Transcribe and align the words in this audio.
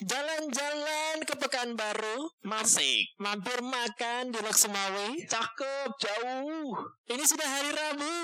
Jalan-jalan 0.00 1.28
ke 1.28 1.36
Pekanbaru, 1.36 2.32
Asik. 2.56 3.12
mampir 3.20 3.60
makan 3.60 4.32
di 4.32 4.40
Lok 4.40 4.56
Sumawe. 4.56 5.12
Cakep, 5.28 5.90
jauh. 6.00 6.72
Ini 7.04 7.20
sudah 7.20 7.44
hari 7.44 7.68
Rabu. 7.68 8.16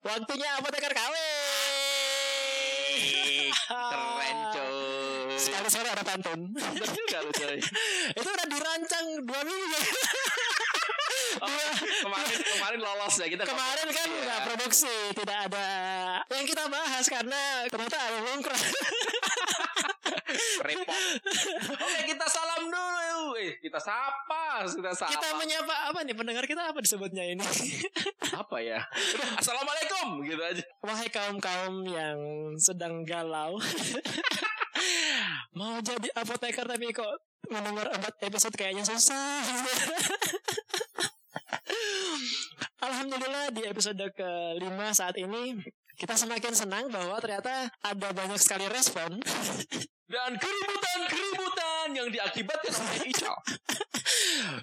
Waktunya 0.00 0.48
apoteker 0.56 0.88
KW. 0.96 1.14
Keren 3.68 4.38
coy. 4.56 4.72
Sekali-sekali 5.36 5.88
ada 5.92 6.00
pantun. 6.00 6.56
Coy? 6.56 7.56
Itu 8.16 8.28
udah 8.32 8.46
dirancang 8.48 9.06
dua 9.20 9.40
minggu. 9.44 9.80
Oh, 11.36 11.52
kemarin 12.00 12.38
kemarin 12.40 12.80
lolos 12.80 13.20
ya 13.20 13.28
kita. 13.28 13.44
Kemarin 13.44 13.88
kan 13.92 14.08
nggak 14.08 14.40
produksi, 14.48 14.94
tidak 15.12 15.52
ada 15.52 15.68
yang 16.32 16.48
kita 16.48 16.64
bahas 16.64 17.04
karena 17.12 17.68
ternyata 17.68 17.96
ada 18.00 18.18
longkrong. 18.24 18.56
repot. 20.66 21.00
Oke 21.76 22.00
kita 22.08 22.26
salam 22.26 22.68
dulu. 22.68 23.36
Eh 23.38 23.58
kita 23.60 23.78
sapa, 23.78 24.64
kita 24.66 24.92
sapa. 24.92 25.12
Kita 25.12 25.28
menyapa 25.38 25.92
apa 25.92 25.98
nih 26.02 26.16
pendengar 26.16 26.44
kita 26.44 26.70
apa 26.70 26.78
disebutnya 26.82 27.24
ini? 27.24 27.44
apa 28.42 28.56
ya? 28.60 28.80
Assalamualaikum 29.38 30.24
gitu 30.26 30.42
aja. 30.42 30.64
Wahai 30.82 31.08
kaum-kaum 31.10 31.84
yang 31.86 32.18
sedang 32.58 33.04
galau 33.04 33.58
Mau 35.58 35.80
jadi 35.80 36.08
apoteker 36.20 36.68
tapi 36.68 36.92
kok 36.92 37.16
mendengar 37.48 37.88
empat 37.94 38.14
episode 38.26 38.54
kayaknya 38.58 38.84
susah 38.84 39.40
Alhamdulillah 42.82 43.54
di 43.54 43.62
episode 43.64 44.02
kelima 44.12 44.92
saat 44.92 45.16
ini 45.16 45.56
kita 45.96 46.12
semakin 46.12 46.52
senang 46.52 46.92
bahwa 46.92 47.16
ternyata 47.24 47.72
ada 47.80 48.08
banyak 48.12 48.36
sekali 48.36 48.68
respon 48.68 49.16
Dan 50.06 50.38
keributan-keributan 50.38 51.90
yang 51.98 52.06
diakibatkan 52.14 52.70
oleh 52.78 53.00
Ica. 53.10 53.34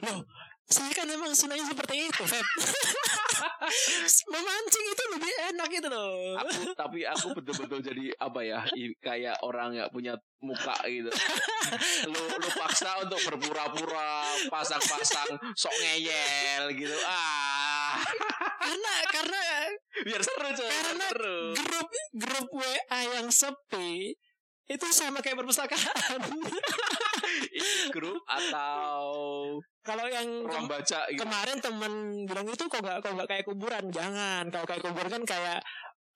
Loh, 0.07 0.23
saya 0.67 0.89
kan 0.95 1.05
memang 1.05 1.31
senangnya 1.35 1.69
seperti 1.69 2.07
itu, 2.09 2.23
Feb. 2.23 2.41
Memancing 4.33 4.85
itu 4.89 5.03
lebih 5.13 5.33
enak 5.53 5.67
gitu 5.69 5.87
loh. 5.91 6.39
Aku 6.39 6.71
tapi 6.73 7.03
aku 7.05 7.35
betul-betul 7.35 7.79
jadi 7.83 8.05
apa 8.17 8.39
ya? 8.41 8.59
Kayak 8.99 9.37
orang 9.43 9.75
nggak 9.77 9.91
punya 9.93 10.13
muka 10.43 10.75
gitu. 10.87 11.11
lu 12.11 12.21
lu 12.39 12.49
paksa 12.57 12.99
untuk 13.03 13.19
berpura-pura 13.27 14.23
pasang-pasang 14.49 15.29
sok 15.53 15.75
ngeyel 15.79 16.71
gitu. 16.75 16.95
Ah, 17.07 17.99
Karena 18.59 18.93
karena 19.11 19.41
biar 20.03 20.21
seru 20.23 20.49
coy. 20.51 20.67
biar 20.67 20.83
Karena 20.89 21.07
seru. 21.11 21.37
grup 21.55 21.87
grup 22.17 22.47
WA 22.51 22.99
yang 23.19 23.27
sepi 23.29 24.15
itu 24.71 24.85
sama 24.95 25.19
kayak 25.19 25.43
perpustakaan. 25.43 26.19
Grup 27.95 28.23
atau 28.23 29.03
Kalau 29.83 30.05
yang 30.07 30.47
ruang 30.47 30.71
baca 30.71 31.11
gitu. 31.11 31.19
kemarin 31.19 31.57
temen 31.59 31.93
bilang 32.23 32.47
itu 32.47 32.63
kok 32.71 32.79
nggak 32.79 33.03
kok 33.03 33.11
nggak 33.19 33.29
kayak 33.29 33.43
kuburan, 33.43 33.83
jangan. 33.91 34.47
Kalau 34.47 34.63
kayak 34.63 34.81
kuburan 34.87 35.11
kan 35.11 35.23
kayak 35.27 35.59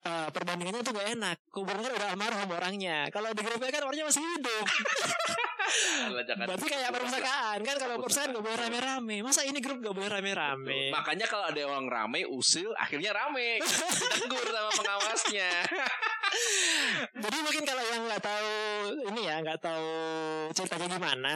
eh, 0.08 0.28
perbandingannya 0.32 0.80
tuh 0.80 0.94
gak 0.96 1.08
enak. 1.12 1.36
Kuburan 1.52 1.80
kan 1.84 1.92
udah 1.92 2.08
almarhum 2.14 2.48
orangnya. 2.48 2.98
Kalau 3.12 3.28
di 3.36 3.42
grupnya 3.44 3.68
kan 3.68 3.82
orangnya 3.84 4.06
masih 4.08 4.22
hidup. 4.24 4.64
Berarti 6.24 6.66
kayak 6.66 6.90
perpustakaan 6.90 7.58
kan 7.62 7.76
kalau 7.76 7.94
perpustakaan 8.00 8.30
gak 8.36 8.44
boleh 8.44 8.58
rame-rame. 8.58 9.16
Masa 9.22 9.44
ini 9.44 9.58
grup 9.60 9.78
gak 9.84 9.94
boleh 9.94 10.08
rame-rame? 10.10 10.90
Makanya 10.92 11.26
kalau 11.28 11.44
ada 11.48 11.60
orang 11.64 11.86
rame 11.88 12.24
usil 12.28 12.72
akhirnya 12.76 13.12
rame. 13.12 13.60
Ditegur 14.18 14.46
sama 14.48 14.70
pengawasnya. 14.74 15.50
Jadi 17.24 17.36
mungkin 17.40 17.62
kalau 17.64 17.82
yang 17.88 18.02
nggak 18.04 18.22
tahu 18.22 18.52
ini 19.12 19.20
ya 19.24 19.40
nggak 19.40 19.60
tahu 19.64 19.90
ceritanya 20.52 20.86
gimana, 20.98 21.34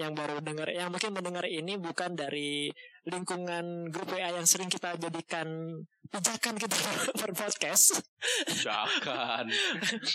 yang 0.00 0.12
baru 0.16 0.40
dengar, 0.40 0.68
yang 0.72 0.88
mungkin 0.88 1.12
mendengar 1.12 1.44
ini 1.44 1.76
bukan 1.76 2.16
dari 2.16 2.72
lingkungan 3.08 3.88
grup 3.88 4.12
WA 4.12 4.28
yang 4.28 4.44
sering 4.44 4.68
kita 4.68 4.92
jadikan 5.00 5.80
pijakan 6.10 6.54
kita 6.58 6.76
berpodcast. 7.20 8.02
Jangan. 8.60 9.48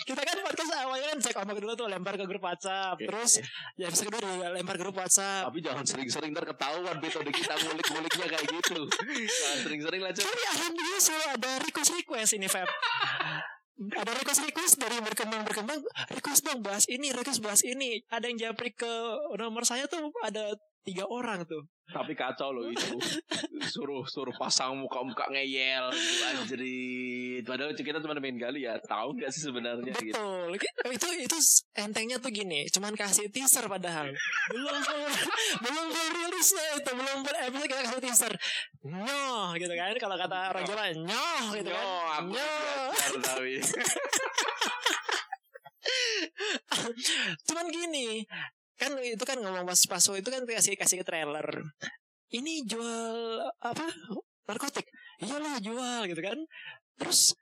kita 0.06 0.22
kan 0.22 0.36
podcast 0.44 0.72
awalnya 0.78 1.06
kan 1.16 1.18
cek 1.18 1.36
ombak 1.40 1.58
dulu 1.58 1.72
tuh 1.74 1.88
lempar 1.90 2.14
ke 2.14 2.24
grup 2.28 2.44
WhatsApp, 2.44 3.00
Oke. 3.00 3.08
terus 3.08 3.42
ya 3.76 3.88
episode 3.88 4.08
kedua 4.08 4.20
juga 4.22 4.48
lempar 4.56 4.76
grup 4.80 4.96
WhatsApp. 4.96 5.48
Tapi 5.48 5.60
jangan 5.60 5.84
sering-sering 5.84 6.30
ntar 6.32 6.44
ketahuan 6.48 6.96
metode 6.98 7.30
kita 7.30 7.54
ngulik-nguliknya 7.56 8.26
kayak 8.32 8.46
gitu. 8.48 8.80
Jangan 8.88 9.58
sering-sering 9.64 10.00
lah. 10.04 10.10
Tapi 10.12 10.42
alhamdulillah 10.56 11.02
selalu 11.02 11.26
ada 11.36 11.50
request 11.62 11.90
request 11.96 12.32
ini 12.36 12.46
Feb. 12.48 12.68
ada 13.76 14.08
request 14.16 14.40
request 14.40 14.80
dari 14.80 14.96
berkembang 15.04 15.44
berkembang 15.44 15.76
request 16.08 16.48
dong 16.48 16.64
bahas 16.64 16.88
ini 16.88 17.12
request 17.12 17.44
bahas 17.44 17.60
ini 17.60 18.00
ada 18.08 18.24
yang 18.24 18.40
japri 18.40 18.72
ke 18.72 18.88
nomor 19.36 19.68
saya 19.68 19.84
tuh 19.84 20.08
ada 20.24 20.56
tiga 20.86 21.04
orang 21.10 21.42
tuh 21.42 21.66
Tapi 21.86 22.18
kacau 22.18 22.50
loh 22.50 22.66
itu. 22.66 22.98
Suruh 23.70 24.02
suruh 24.10 24.34
pasang 24.34 24.74
muka-muka 24.74 25.30
ngeyel 25.30 25.86
gitu 25.94 26.22
anjrit. 26.26 27.42
Padahal 27.46 27.78
kita 27.78 28.02
cuma 28.02 28.18
main 28.18 28.34
kali 28.34 28.66
ya. 28.66 28.74
Tahu 28.82 29.14
nggak 29.14 29.30
sih 29.30 29.46
sebenarnya 29.46 29.94
gitu. 29.94 30.18
betul 30.18 30.50
itu 30.90 31.08
itu 31.26 31.38
entengnya 31.78 32.18
tuh 32.18 32.30
gini 32.34 32.66
cuman 32.70 32.94
kasih 32.98 33.30
teaser 33.30 33.66
padahal 33.70 34.10
belum 34.50 34.76
belum 35.62 35.84
full 35.94 36.10
rilisnya 36.10 36.66
itu 36.78 36.90
belum 36.90 37.18
full 37.22 37.38
episode 37.38 37.68
kita 37.70 37.82
kasih 37.86 38.02
teaser 38.02 38.32
nyoh 38.86 39.54
gitu 39.58 39.74
kan 39.74 39.94
kalau 39.98 40.16
kata 40.18 40.38
orang 40.54 40.64
Jawa 40.66 40.84
nyoh 40.94 41.44
gitu 41.54 41.70
kan 41.70 42.22
nyoh 42.26 42.90
tapi. 43.22 43.62
cuman 47.46 47.66
gini 47.70 48.26
kan 48.76 48.92
itu 49.00 49.24
kan 49.24 49.38
ngomong 49.40 49.64
pas 49.64 49.80
paso 49.88 50.12
itu 50.14 50.28
kan 50.28 50.44
kasih 50.44 50.76
kasih 50.76 51.00
trailer 51.00 51.44
ini 52.30 52.64
jual 52.64 53.40
apa 53.60 53.86
narkotik 54.46 54.84
iyalah 55.20 55.56
jual 55.58 56.04
gitu 56.06 56.20
kan 56.20 56.38
terus 56.96 57.32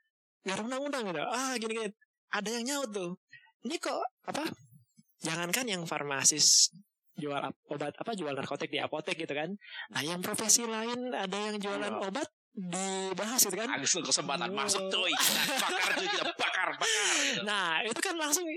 nggak 0.43 0.61
undang-undang 0.61 1.03
gitu 1.09 1.21
ah 1.21 1.53
gini 1.57 1.73
gini 1.75 1.89
ada 2.31 2.49
yang 2.49 2.63
nyaut 2.63 2.89
tuh 2.91 3.11
ini 3.63 3.75
kok 3.77 3.99
apa 4.25 4.45
jangankan 5.19 5.65
yang 5.65 5.83
farmasis 5.83 6.71
jual 7.15 7.39
obat 7.71 7.95
apa 7.95 8.11
jual 8.13 8.31
narkotik 8.31 8.67
di 8.67 8.79
apotek 8.79 9.15
gitu 9.15 9.31
kan 9.31 9.51
nah 9.89 10.03
yang 10.03 10.19
profesi 10.19 10.63
lain 10.63 11.11
ada 11.11 11.37
yang 11.51 11.57
jualan 11.59 11.93
Iya. 11.95 12.07
obat 12.07 12.29
dibahas 12.55 13.41
gitu 13.43 13.57
kan 13.59 13.67
Langsung 13.67 14.03
kesempatan 14.03 14.47
Wow. 14.47 14.63
masuk. 14.63 14.83
Kita 14.87 15.59
bakar 15.59 15.91
cuy 15.91 16.07
kita 16.07 16.23
bakar 16.39 16.69
bakar. 16.79 17.07
gitu. 17.19 17.41
Nah 17.43 17.83
itu 17.83 17.99
kan 17.99 18.15
langsung 18.15 18.47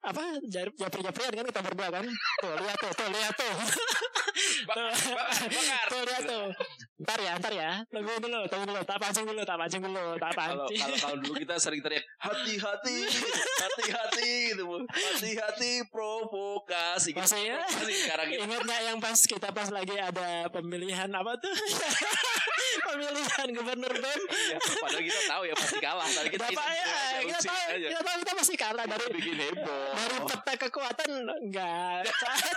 apa? 0.00 0.22
Japri 0.48 1.00
japrian 1.04 1.32
kan 1.36 1.44
kita 1.52 1.60
berdua 1.60 1.88
kan? 1.92 2.04
Tuh 2.40 2.54
lihat 2.56 2.78
tuh 2.80 2.92
tuh 2.96 3.08
lihat 3.12 3.34
tuh. 3.36 3.54
Bakar 4.68 4.84
bakar. 4.92 5.86
tuh 5.92 6.00
lihat 6.08 6.22
tuh 6.24 6.44
ntar 7.00 7.18
ya 7.20 7.32
ntar 7.40 7.52
ya 7.52 7.70
tunggu 7.88 8.12
dulu 8.20 8.44
tunggu 8.44 8.64
dulu 8.68 8.80
tak 8.84 8.98
pancing 9.00 9.24
dulu 9.24 9.40
tak 9.40 9.56
pancing 9.56 9.80
dulu 9.80 10.04
tak 10.20 10.32
pancing 10.36 10.76
kalau 10.76 11.00
kalau 11.00 11.16
dulu 11.16 11.34
kita 11.40 11.56
sering 11.56 11.80
teriak 11.80 12.04
hati-hati, 12.20 12.98
hati-hati 13.56 14.32
gitu, 14.52 14.62
Bu. 14.68 14.76
hati-hati 14.84 15.72
provokasi. 15.88 17.16
Gitu. 17.16 17.20
Masih 17.20 17.40
ya? 17.48 17.58
Provokasi 17.64 17.94
sekarang 18.04 18.26
gitu. 18.28 18.40
Ingat 18.44 18.60
nggak 18.68 18.80
yang 18.84 18.98
pas 19.00 19.18
kita 19.18 19.48
pas 19.50 19.68
lagi 19.72 19.96
ada 19.96 20.28
pemilihan 20.52 21.08
apa 21.08 21.32
tuh? 21.40 21.54
pemilihan 22.90 23.46
gubernur 23.56 23.92
BEM. 23.92 24.20
Iya, 24.30 24.56
padahal 24.60 25.04
kita 25.04 25.20
tahu 25.26 25.42
ya 25.48 25.54
pasti 25.56 25.78
kalah. 25.80 26.08
Tapi 26.10 26.28
kita 26.30 26.44
Bapak 26.50 26.66
ya, 26.70 26.84
kita 27.24 27.40
tahu, 27.40 27.60
aja. 27.72 27.88
kita 27.88 28.00
tahu 28.04 28.16
kita 28.20 28.32
pasti 28.36 28.54
kalah 28.58 28.84
dari 28.84 29.06
bikin 29.10 29.36
heboh. 29.40 29.88
dari 29.96 30.18
peta 30.28 30.52
kekuatan 30.66 31.10
enggak 31.48 32.02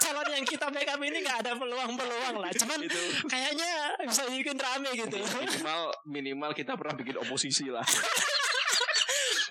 calon 0.04 0.28
yang 0.34 0.46
kita 0.46 0.66
make 0.70 0.90
up 0.90 1.00
ini 1.02 1.18
enggak 1.24 1.38
ada 1.46 1.52
peluang-peluang 1.56 2.36
lah 2.42 2.52
cuman 2.52 2.80
Itu. 2.84 3.02
kayaknya 3.30 3.72
bisa 4.06 4.24
bikin 4.36 4.56
rame 4.56 4.90
gitu 4.92 5.16
minimal 5.16 5.82
minimal 6.06 6.52
kita 6.52 6.74
pernah 6.74 6.94
bikin 6.94 7.16
oposisi 7.18 7.68
lah. 7.68 7.84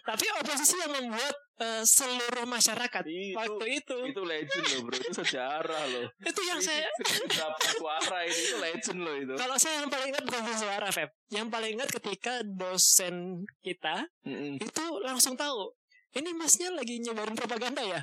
tapi 0.02 0.26
oposisi 0.34 0.74
yang 0.76 0.90
membuat 0.90 1.30
eh, 1.56 1.84
seluruh 1.84 2.42
masyarakat 2.44 3.02
Itu- 3.04 3.38
waktu 3.38 3.66
itu 3.76 3.96
itu 4.04 4.20
legend 4.20 4.66
loh 4.68 4.80
bro, 4.82 4.94
itu 4.96 5.10
sejarah 5.14 5.82
loh. 5.88 6.06
itu 6.18 6.40
yang 6.42 6.58
saya 6.58 6.90
Berapa 7.22 7.58
suara 7.70 8.18
ini 8.24 8.34
itu 8.42 8.56
legend 8.58 8.98
loh 9.00 9.14
itu. 9.16 9.34
kalau 9.36 9.54
saya 9.54 9.78
yang 9.78 9.88
paling 9.88 10.10
ingat 10.10 10.24
bukan 10.26 10.42
suara 10.52 10.88
Feb 10.90 11.10
yang 11.30 11.46
paling 11.48 11.70
ingat 11.76 11.88
ketika 11.92 12.42
dosen 12.42 13.14
kita 13.60 14.02
Mm-mm. 14.22 14.58
itu 14.58 14.84
langsung 15.00 15.32
tahu 15.32 15.70
ini 16.12 16.34
masnya 16.34 16.68
lagi 16.70 16.98
nyebarin 16.98 17.34
propaganda 17.34 17.80
ya 17.80 18.00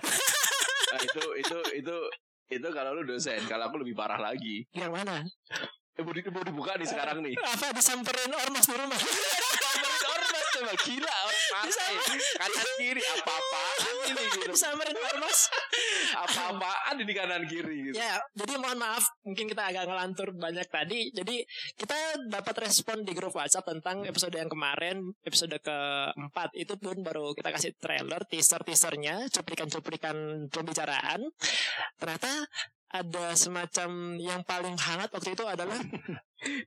Nah, 0.89 0.97
itu 0.99 1.21
itu 1.37 1.57
itu 1.75 1.95
itu 2.49 2.67
kalau 2.73 2.97
lu 2.97 3.05
dosen, 3.05 3.37
kalau 3.45 3.69
aku 3.69 3.77
lebih 3.77 3.93
parah 3.93 4.17
lagi. 4.17 4.65
yang 4.73 4.89
mana 4.89 5.21
mau, 6.01 6.11
di- 6.11 6.25
mau 6.27 6.43
dibuka 6.43 6.71
nih 6.75 6.85
sekarang 6.85 7.17
nih. 7.19 7.33
apa 7.37 7.67
disamperin 7.71 8.31
ormas 8.31 8.63
di 8.63 8.73
rumah 8.73 8.99
Samperin 8.99 10.03
ormas 10.09 10.45
coba 10.49 10.73
gila 10.77 11.15
partai 11.49 11.93
kanan 12.35 12.69
kiri 12.77 13.01
apa 13.01 13.31
apaan 13.31 13.77
ini 14.05 14.23
gitu 14.29 14.47
Disamperin 14.49 14.97
ormas. 14.97 15.39
apa 16.11 16.41
apaan 16.51 16.95
ini 16.97 17.13
kanan 17.13 17.43
kiri 17.45 17.75
gitu 17.83 17.95
Ya, 17.95 18.15
jadi 18.33 18.55
mohon 18.55 18.77
maaf, 18.77 19.03
mungkin 19.21 19.45
kita 19.45 19.63
agak 19.65 19.83
ngelantur 19.83 20.31
banyak 20.31 20.67
tadi. 20.67 21.11
Jadi 21.11 21.43
kita 21.75 21.95
dapat 22.27 22.55
respon 22.61 23.01
di 23.01 23.11
grup 23.11 23.31
WhatsApp 23.31 23.67
tentang 23.67 24.03
episode 24.03 24.31
yang 24.31 24.47
kemarin, 24.47 25.03
episode 25.21 25.51
keempat 25.59 26.49
itu 26.53 26.73
pun 26.75 26.95
baru 26.99 27.33
kita 27.33 27.49
kasih 27.49 27.71
trailer, 27.75 28.23
teaser 28.25 28.61
teasernya, 28.61 29.27
cuplikan-cuplikan 29.29 30.15
pembicaraan. 30.47 31.27
Ternyata 31.97 32.31
ada 32.89 33.37
semacam 33.37 34.17
yang 34.17 34.41
paling 34.41 34.73
hangat 34.73 35.13
waktu 35.13 35.37
itu 35.37 35.45
adalah 35.45 35.77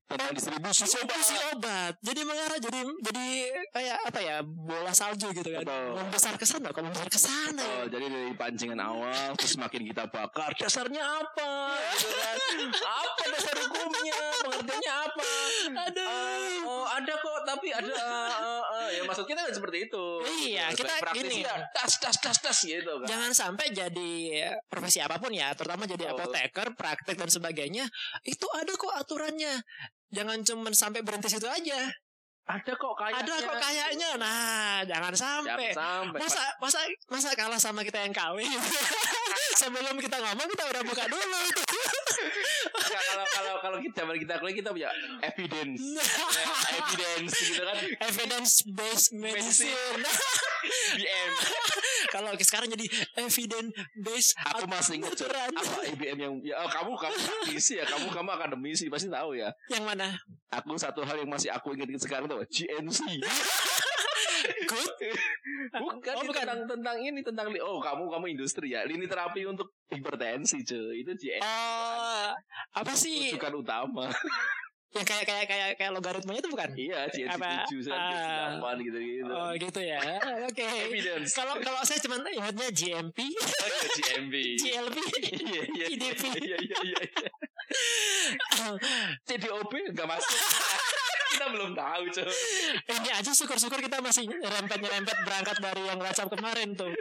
tentang 0.05 0.37
distribusi 0.37 0.85
distribusi 0.85 1.35
obat. 1.51 1.97
Jadi 2.05 2.21
mengarah 2.29 2.59
jadi 2.61 2.81
jadi 3.01 3.27
kayak 3.73 3.99
apa 4.13 4.21
ya 4.21 4.37
bola 4.45 4.93
salju 4.93 5.33
gitu 5.33 5.49
kan. 5.49 5.65
Betul. 5.65 5.89
Membesar 5.97 6.35
ke 6.37 6.47
sana, 6.47 6.69
kalau 6.71 6.93
membesar 6.93 7.09
ke 7.09 7.19
sana. 7.19 7.65
Oh, 7.81 7.87
jadi 7.89 8.07
dari 8.07 8.33
pancingan 8.37 8.79
awal 8.79 9.33
terus 9.41 9.57
makin 9.57 9.83
kita 9.89 10.07
bakar 10.13 10.53
dasarnya 10.55 11.03
apa 11.03 11.53
gitu 11.99 12.17
kan 12.21 12.37
apa 12.85 13.23
dasar 13.33 13.55
hukumnya 13.65 14.21
pengertiannya 14.45 14.93
apa 14.93 15.25
Aduh. 15.89 16.07
Eh, 16.07 16.57
oh 16.69 16.85
ada 16.87 17.15
kok 17.17 17.39
tapi 17.49 17.69
ada 17.73 17.89
eh, 17.91 18.29
eh. 18.45 18.63
Ya 18.93 19.03
maksud 19.09 19.25
kita 19.25 19.41
kan 19.43 19.55
seperti 19.57 19.79
itu 19.89 20.05
Iya, 20.45 20.69
kita 20.77 20.93
gini. 21.17 21.41
ya 21.41 21.57
das 21.73 21.97
das 21.99 22.17
das 22.21 22.39
das 22.39 22.59
gitu 22.63 23.01
kan 23.01 23.09
Jangan 23.09 23.33
sampai 23.33 23.73
jadi 23.73 24.13
profesi 24.69 25.01
apa 25.01 25.17
pun 25.17 25.33
ya, 25.33 25.51
terutama 25.57 25.89
jadi 25.89 26.13
Betul. 26.13 26.17
apoteker, 26.29 26.67
praktek 26.77 27.17
dan 27.17 27.31
sebagainya. 27.33 27.85
Itu 28.23 28.47
ada 28.53 28.73
kok 28.73 28.93
aturannya. 28.93 29.61
Jangan 30.13 30.45
cuma 30.45 30.69
sampai 30.77 31.01
berhenti 31.01 31.33
situ 31.33 31.49
aja. 31.49 31.89
Ada 32.43 32.73
kok 32.75 32.95
kayaknya 32.99 33.23
Ada 33.23 33.35
kok 33.39 33.57
kayaknya. 33.57 34.09
Nah, 34.19 34.83
jangan 34.83 35.13
Jangan 35.15 35.47
sampai. 35.47 35.71
sampai 35.73 36.19
Masa 36.21 36.43
masa 36.59 36.81
masa 37.07 37.31
kalah 37.39 37.61
sama 37.63 37.87
kita 37.87 38.03
yang 38.03 38.11
kawin. 38.11 38.51
Sebelum 39.63 39.95
kita 39.97 40.19
ngomong 40.19 40.49
kita 40.51 40.65
udah 40.67 40.83
buka 40.83 41.05
dulu 41.07 41.39
itu. 41.47 41.63
Kalau 42.73 43.27
kalau 43.31 43.55
kalau 43.63 43.79
kita 43.79 44.03
zaman 44.03 44.19
kita 44.19 44.35
kuliah 44.43 44.57
kita 44.59 44.69
punya 44.71 44.91
evidence 45.23 45.81
Eh, 46.03 46.49
evidence 46.77 47.33
gitu 47.39 47.63
kan 47.63 47.77
Evidence 48.11 48.53
based 48.67 49.11
medicine. 49.15 50.03
BM 50.99 51.31
Kalau 52.13 52.29
sekarang 52.37 52.69
jadi 52.69 52.85
evidence 53.17 53.73
based 53.97 54.37
aku 54.37 54.69
masih 54.69 55.01
ingat 55.01 55.17
apa 55.17 55.81
IBM 55.97 56.19
yang 56.21 56.35
ya, 56.45 56.61
oh, 56.61 56.69
kamu 56.69 56.93
kamu 56.93 57.17
praktisi 57.17 57.81
ya. 57.81 57.89
Kamu 57.89 58.13
kamu 58.13 58.29
akademisi 58.31 58.93
pasti 58.93 59.09
tahu 59.09 59.33
ya. 59.33 59.49
Yang 59.73 59.85
mana? 59.89 60.09
aku 60.53 60.77
satu 60.77 61.01
hal 61.01 61.17
yang 61.17 61.33
masih 61.33 61.49
aku 61.49 61.73
ingat 61.73 61.89
sekarang 61.97 62.29
tuh 62.29 62.45
GNC 62.45 63.01
Good. 64.43 64.93
bukan, 65.71 66.15
Oh, 66.19 66.25
bukan. 66.27 66.43
tentang 66.43 66.61
tentang 66.67 66.97
ini 66.99 67.23
tentang 67.23 67.47
oh 67.63 67.79
kamu 67.79 68.11
kamu 68.11 68.27
industri 68.35 68.75
ya. 68.75 68.83
Lini 68.85 69.07
terapi 69.07 69.47
untuk 69.47 69.73
hipertensi 69.89 70.61
cuy 70.61 71.01
itu 71.01 71.13
GNC 71.15 71.41
Oh, 71.41 72.29
apa 72.75 72.93
sih? 72.93 73.33
rujukan 73.33 73.55
utama 73.57 74.11
Yang 74.93 75.07
kayak 75.09 75.25
kayak 75.25 75.47
kayak 75.49 75.69
kayak 75.75 75.93
logaritmanya 75.93 76.41
itu 76.41 76.51
bukan? 76.53 76.69
iya 76.77 77.01
GNC 77.09 77.33
Apa? 77.33 77.65
7 77.65 77.89
Ah. 77.89 78.61
8 78.61 78.85
gitu 78.85 78.99
gitu 79.01 79.33
Oh 79.33 79.51
gitu 79.57 79.81
ya. 79.81 80.01
Oke. 80.45 80.67
evidence 80.85 81.33
Kalau 81.33 81.57
kalau 81.59 81.81
saya 81.83 81.97
cuma 81.99 82.21
ingatnya 82.23 82.69
GMP, 82.69 83.19
oh, 83.25 83.67
iya, 83.67 83.89
GMB 83.89 84.35
GLP, 84.63 84.97
iya 85.33 85.63
iya 85.65 85.87
IDP. 85.89 86.23
iya 86.45 86.57
iya 86.61 86.77
iya 86.85 87.01
iya. 87.01 87.27
TDOP 89.25 89.73
nggak 89.93 90.05
masuk 90.05 90.37
kita 91.33 91.47
belum 91.49 91.73
tahu 91.73 92.03
cuy 92.13 92.29
ini 92.93 93.09
aja 93.11 93.33
syukur-syukur 93.33 93.81
kita 93.81 93.99
masih 93.99 94.29
rempet-nyerempet 94.29 95.17
berangkat 95.25 95.57
dari 95.59 95.83
yang 95.83 95.97
WhatsApp 95.97 96.29
kemarin 96.29 96.77
tuh. 96.77 96.93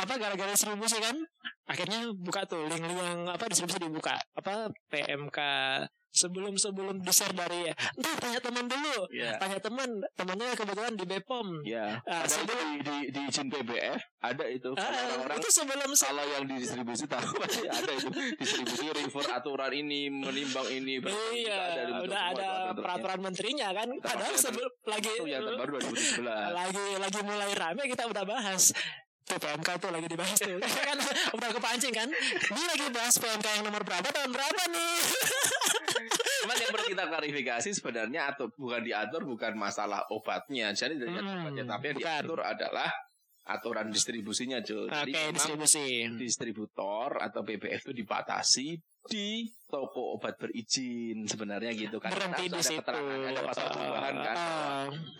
Apa 0.00 0.16
gara-gara 0.16 0.48
distribusi 0.48 0.96
kan? 0.96 1.20
Akhirnya 1.68 2.08
buka 2.16 2.48
tuh 2.48 2.64
link 2.64 2.80
yang 2.82 3.28
apa 3.28 3.44
distribusi 3.46 3.76
dibuka. 3.76 4.16
Apa 4.32 4.72
PMK 4.88 5.38
sebelum 6.16 6.56
sebelum 6.56 6.96
share 7.06 7.30
dari 7.30 7.68
entah 7.68 8.16
tanya 8.16 8.40
teman 8.40 8.64
dulu. 8.64 9.04
Iya. 9.08 9.36
tanya 9.36 9.60
teman 9.60 9.88
temannya 10.14 10.56
kebetulan 10.56 10.92
di 10.92 11.04
Bepom 11.04 11.46
Ya, 11.62 12.00
Ah, 12.02 12.22
ada 12.22 12.32
sebelum- 12.32 12.56
itu 12.74 12.88
di, 12.88 13.04
di, 13.06 13.12
di 13.12 13.20
izin 13.28 13.46
PBF 13.46 14.00
ada 14.18 14.44
itu. 14.46 14.70
Kalau 14.72 14.88
Ah, 14.88 15.04
orang-orang 15.06 15.36
itu 15.38 15.50
sebelum 15.52 15.90
kalau 15.92 16.24
yang 16.26 16.44
didistribusi 16.46 17.04
tahu 17.04 17.30
pasti 17.42 17.66
ada 17.66 17.92
itu. 17.92 18.08
Distribusi 18.34 18.86
refer 18.88 19.26
aturan 19.30 19.72
ini 19.74 20.08
menimbang 20.08 20.68
ini 20.72 20.98
Iya, 20.98 21.56
ada 21.68 21.80
di 21.82 21.92
udah 22.02 22.22
ada 22.32 22.48
peraturan 22.72 23.20
menterinya 23.20 23.68
kan. 23.70 23.88
Padahal 23.98 24.24
yang 24.24 24.32
ter- 24.32 24.42
sebelum 24.42 24.72
lagi 24.84 25.10
itu 25.12 25.24
yang 25.26 25.44
terbaru 25.44 25.70
2017 25.76 26.24
lagi 26.48 26.86
lagi 26.96 27.20
mulai 27.20 27.50
rame 27.52 27.82
kita 27.84 28.04
udah 28.06 28.24
bahas. 28.24 28.72
Tuh 29.22 29.36
PMK 29.36 29.68
tuh 29.76 29.90
lagi 29.90 30.06
dibahas 30.06 30.38
tuh. 30.38 30.54
Kan 30.86 30.98
udah 31.32 31.50
kepancing 31.50 31.90
kan? 31.90 32.06
Ini 32.46 32.62
lagi 32.64 32.86
bahas 32.88 33.14
PMK 33.16 33.46
yang 33.50 33.64
nomor 33.66 33.82
berapa 33.82 34.06
tahun 34.06 34.30
berapa 34.30 34.62
nih 34.70 34.94
cuman 36.46 36.56
yang 36.56 36.70
perlu 36.70 36.86
kita 36.86 37.04
klarifikasi 37.04 37.68
sebenarnya 37.72 38.20
atau 38.30 38.46
bukan 38.48 38.80
diatur 38.80 39.26
bukan 39.26 39.52
masalah 39.52 40.06
obatnya. 40.08 40.70
Jadi 40.70 41.02
Hmm, 41.02 41.42
obatnya 41.42 41.64
tapi 41.66 41.84
yang 41.84 41.96
bukan. 41.98 42.06
diatur 42.22 42.40
adalah 42.40 42.90
aturan 43.44 43.90
distribusinya 43.90 44.58
oke 44.58 44.86
Jadi 44.88 45.12
memang 45.12 45.34
distribusi. 45.34 45.86
distributor 46.16 47.08
atau 47.16 47.42
PBF 47.42 47.82
itu 47.84 47.94
dibatasi 47.96 48.68
di 49.06 49.46
toko 49.64 50.18
obat 50.18 50.34
berizin 50.34 51.22
sebenarnya 51.24 51.70
gitu 51.72 51.98
kan. 51.98 52.10
Berhenti 52.10 52.46
di 52.46 52.54
ada 52.54 52.62
situ. 52.64 52.82
ada 52.90 53.40
pasal 53.44 53.66
perubahan 53.70 54.14
kan. 54.18 54.36
Oh, 54.36 54.65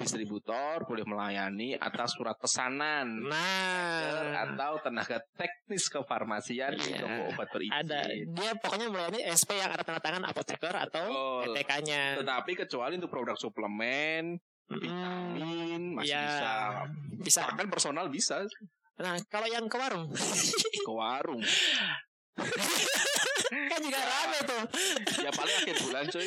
distributor 0.06 0.82
boleh 0.82 1.02
melayani 1.02 1.74
atas 1.74 2.14
surat 2.14 2.38
pesanan 2.38 3.26
nah 3.26 4.46
atau 4.46 4.78
tenaga 4.78 5.18
teknis 5.34 5.86
kefarmasian 5.86 6.72
Iya. 6.72 7.02
toko 7.02 7.20
obat 7.30 7.48
berizin. 7.50 7.74
ada 7.74 8.00
dia 8.08 8.52
pokoknya 8.54 8.86
melayani 8.86 9.20
SP 9.26 9.50
yang 9.54 9.68
ada 9.68 9.82
tanda 9.82 9.98
tangan 9.98 10.24
apoteker 10.24 10.70
atau 10.72 11.04
Betul. 11.42 11.52
ETK-nya 11.52 12.02
Tetapi 12.22 12.52
kecuali 12.56 12.94
untuk 12.94 13.10
produk 13.10 13.34
suplemen, 13.34 14.38
vitamin 14.68 15.94
masih 15.94 16.10
ya 16.10 16.22
bisa. 16.22 16.52
bisa 17.20 17.40
Bahkan 17.48 17.66
personal 17.66 18.06
bisa 18.06 18.46
nah 18.96 19.12
kalau 19.26 19.44
yang 19.44 19.66
ke 19.66 19.76
warung 19.76 20.08
ke 20.78 20.88
warung. 20.88 21.42
kan 23.70 23.78
juga 23.78 24.00
rame 24.00 24.38
tuh 24.42 24.62
Ya 25.20 25.30
paling 25.30 25.54
akhir 25.56 25.76
bulan 25.80 26.04
cuy. 26.06 26.26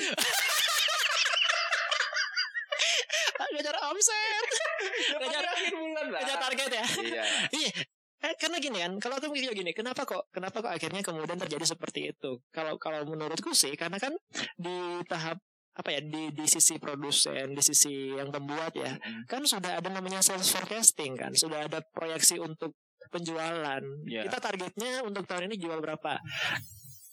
Ngejar 3.59 3.75
omset 3.91 4.45
ngejar 5.19 5.45
akhir 5.51 5.73
bulan 5.75 6.05
lah. 6.07 6.19
ngejar 6.23 6.39
target 6.39 6.69
ya 6.71 6.85
Iya. 7.03 7.23
Iya. 7.59 7.71
Eh, 8.19 8.35
karena 8.35 8.59
gini 8.59 8.83
kan, 8.83 8.91
kalau 8.99 9.15
aku 9.15 9.31
mikir 9.31 9.55
gini, 9.55 9.71
kenapa 9.71 10.03
kok, 10.03 10.27
kenapa 10.35 10.59
kok 10.59 10.67
akhirnya 10.75 10.99
kemudian 10.99 11.39
terjadi 11.39 11.63
seperti 11.63 12.11
itu? 12.11 12.43
Kalau 12.51 12.75
kalau 12.75 13.07
menurutku 13.07 13.55
sih, 13.55 13.71
karena 13.79 13.95
kan 13.95 14.11
di 14.59 14.99
tahap 15.07 15.39
apa 15.71 15.89
ya 15.95 16.03
di 16.03 16.35
di 16.35 16.43
sisi 16.43 16.75
produsen, 16.83 17.55
di 17.55 17.63
sisi 17.63 18.11
yang 18.11 18.27
pembuat 18.27 18.75
ya, 18.75 18.99
kan 19.23 19.47
sudah 19.47 19.79
ada 19.79 19.87
namanya 19.87 20.19
sales 20.19 20.51
forecasting 20.51 21.15
kan, 21.15 21.31
sudah 21.31 21.71
ada 21.71 21.79
proyeksi 21.95 22.43
untuk 22.43 22.75
penjualan. 23.07 23.79
Iya. 24.03 24.27
Kita 24.27 24.43
targetnya 24.43 25.07
untuk 25.07 25.23
tahun 25.23 25.47
ini 25.47 25.55
jual 25.55 25.79
berapa? 25.79 26.19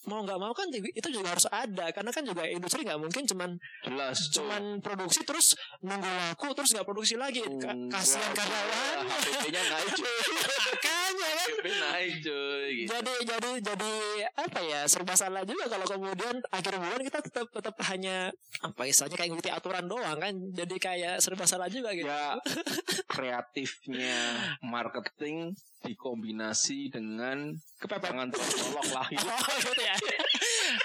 Mau 0.07 0.23
nggak 0.23 0.39
mau 0.39 0.55
kan 0.55 0.71
itu 0.71 1.09
juga 1.11 1.35
harus 1.35 1.47
ada. 1.51 1.91
Karena 1.91 2.11
kan 2.15 2.23
juga 2.23 2.47
industri 2.47 2.87
nggak 2.87 3.01
mungkin 3.03 3.23
cuman 3.27 3.51
Jelas 3.83 4.19
cuman 4.31 4.63
produksi 4.79 5.27
terus 5.27 5.59
nunggu 5.83 6.07
laku 6.07 6.55
terus 6.55 6.71
nggak 6.75 6.87
produksi 6.87 7.15
lagi. 7.19 7.43
Ka- 7.59 7.75
kasihan 7.91 8.33
karyawan. 8.33 9.05
HPP-nya 9.17 9.63
naik 9.67 9.91
makanya 10.67 11.29
kan. 11.31 11.49
HPP 11.51 11.67
naik 11.67 12.13
cuy. 12.23 12.69
Gitu. 12.77 12.89
jadi 12.91 13.15
jadi 13.27 13.51
jadi 13.63 13.93
apa 14.37 14.61
ya 14.63 14.81
serba 14.87 15.15
salah 15.19 15.43
juga 15.43 15.67
kalau 15.67 15.87
kemudian 15.89 16.39
akhir 16.53 16.75
bulan 16.79 17.03
kita 17.03 17.19
tetap 17.23 17.47
tetap 17.51 17.75
hanya 17.91 18.31
apa 18.63 18.83
istilahnya 18.87 19.17
kayak 19.19 19.31
ngikuti 19.35 19.51
aturan 19.51 19.87
doang 19.91 20.19
kan. 20.19 20.35
Jadi 20.55 20.77
kayak 20.79 21.19
serba 21.19 21.45
salah 21.49 21.67
juga 21.67 21.91
gitu. 21.95 22.07
Ya 22.07 22.39
kreatifnya 23.15 24.15
marketing 24.63 25.57
dikombinasi 25.85 26.89
dengan 26.89 27.53
kepepet 27.79 28.09
jangan 28.11 28.29
tolong 28.33 28.89
oh 29.29 29.57
gitu 29.61 29.83
ya 29.83 29.97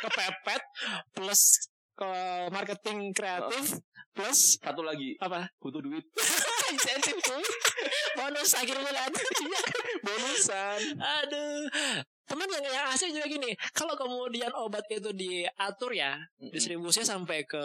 kepepet 0.03 0.63
plus 1.15 1.71
ke 1.95 2.12
marketing 2.50 3.13
kreatif 3.13 3.77
plus 4.12 4.60
Satu 4.60 4.83
lagi. 4.83 5.15
apa? 5.24 5.48
Butuh 5.63 5.79
duit. 5.79 6.03
Insentif 6.71 7.15
bonus 8.19 8.51
akhir 8.55 8.75
bulan. 8.79 9.12
Iya. 9.41 9.62
bonusan. 10.03 10.81
aduh 10.98 11.60
yang 12.58 12.65
yang 12.67 12.88
asli 12.91 13.13
juga 13.15 13.27
gini. 13.27 13.51
Kalau 13.72 13.96
kemudian 13.96 14.51
obat 14.55 14.86
itu 14.91 15.12
diatur 15.15 15.91
ya 15.96 16.20
distribusinya 16.39 17.17
sampai 17.17 17.46
ke 17.48 17.63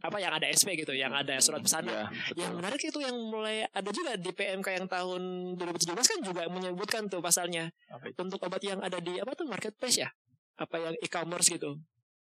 apa 0.00 0.16
yang 0.20 0.32
ada 0.36 0.46
SP 0.50 0.76
gitu 0.80 0.92
yang 0.92 1.14
ada 1.14 1.38
surat 1.38 1.62
pesanan 1.62 1.88
Ya, 1.90 2.06
yang 2.46 2.54
menarik 2.54 2.78
itu 2.78 3.02
yang 3.02 3.16
mulai 3.18 3.66
ada 3.72 3.90
juga 3.90 4.14
di 4.14 4.30
PMK 4.30 4.68
yang 4.78 4.86
tahun 4.86 5.22
2017 5.58 5.96
kan 5.96 6.20
juga 6.22 6.42
menyebutkan 6.46 7.10
tuh 7.10 7.18
pasalnya 7.18 7.72
untuk 8.14 8.38
obat 8.46 8.62
yang 8.62 8.78
ada 8.78 9.00
di 9.02 9.18
apa 9.18 9.32
tuh 9.34 9.48
marketplace 9.48 10.06
ya? 10.06 10.08
Apa 10.60 10.76
yang 10.76 10.94
e-commerce 11.00 11.50
gitu. 11.50 11.80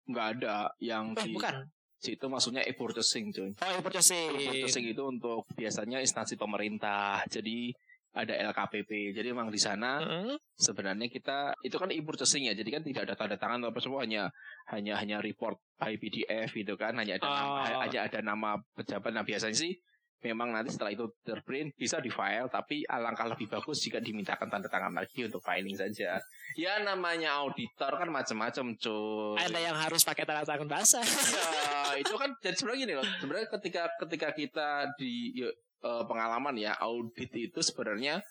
Nggak 0.09 0.27
ada 0.39 0.71
yang 0.79 1.17
eh 1.17 1.27
di 1.27 1.35
bukan. 1.35 1.67
Itu 1.99 2.31
maksudnya 2.31 2.63
e-purchasing, 2.63 3.35
cuy. 3.35 3.51
Oh, 3.59 3.71
ya 3.75 3.81
purchasing. 3.83 4.31
E-purchasing 4.31 4.87
itu 4.87 5.03
untuk 5.03 5.43
biasanya 5.59 5.99
instansi 5.99 6.39
pemerintah. 6.39 7.27
Jadi 7.27 7.75
ada 8.19 8.35
LKPP. 8.51 9.15
Jadi 9.15 9.31
memang 9.31 9.55
di 9.55 9.61
sana 9.63 10.03
Mm-mm. 10.03 10.35
sebenarnya 10.59 11.07
kita 11.07 11.55
itu 11.63 11.79
kan 11.79 11.95
e-purchasing 11.95 12.51
ya. 12.51 12.55
Jadi 12.59 12.71
kan 12.75 12.83
tidak 12.83 13.07
ada 13.07 13.15
tanda 13.15 13.37
tangan 13.39 13.63
atau 13.63 13.71
apa 13.71 13.79
semua 13.79 14.03
hanya 14.03 14.27
hanya 14.75 14.99
hanya 14.99 15.23
report 15.23 15.63
by 15.79 15.95
PDF 15.95 16.51
gitu 16.51 16.75
kan. 16.75 16.99
Hanya 16.99 17.23
ada 17.23 17.29
nama, 17.31 17.47
Oh. 17.63 17.81
hanya 17.87 18.01
ada 18.11 18.21
nama 18.21 18.51
pejabat. 18.75 19.15
Nah 19.15 19.23
biasanya 19.23 19.55
sih 19.55 19.79
memang 20.19 20.51
nanti 20.51 20.75
setelah 20.75 20.91
itu 20.91 21.07
terprint 21.23 21.71
bisa 21.79 22.03
di 22.03 22.11
file 22.11 22.51
tapi 22.51 22.83
alangkah 22.91 23.31
lebih 23.31 23.47
bagus 23.47 23.79
jika 23.79 24.03
dimintakan 24.03 24.51
tanda 24.51 24.67
tangan 24.67 24.91
lagi 24.91 25.23
untuk 25.23 25.39
filing 25.39 25.79
saja. 25.79 26.19
Ya 26.59 26.83
namanya 26.83 27.39
auditor 27.39 27.95
kan 27.95 28.11
macam-macam 28.11 28.75
cuy. 28.83 29.39
Ada 29.39 29.59
yang 29.63 29.79
harus 29.79 30.03
pakai 30.03 30.27
tanda 30.27 30.43
tangan 30.43 30.67
basah. 30.67 31.07
Ya, 31.07 32.03
itu 32.03 32.15
kan 32.19 32.35
jadi 32.43 32.57
sebenarnya 32.59 32.81
gini 32.83 32.95
loh. 32.99 33.07
Sebenarnya 33.23 33.47
ketika 33.59 33.83
ketika 34.03 34.29
kita 34.35 34.69
di 34.99 35.39
ya, 35.39 35.49
eh, 35.85 36.05
pengalaman 36.07 36.55
ya 36.59 36.75
audit 36.81 37.31
itu 37.35 37.61
sebenarnya 37.63 38.23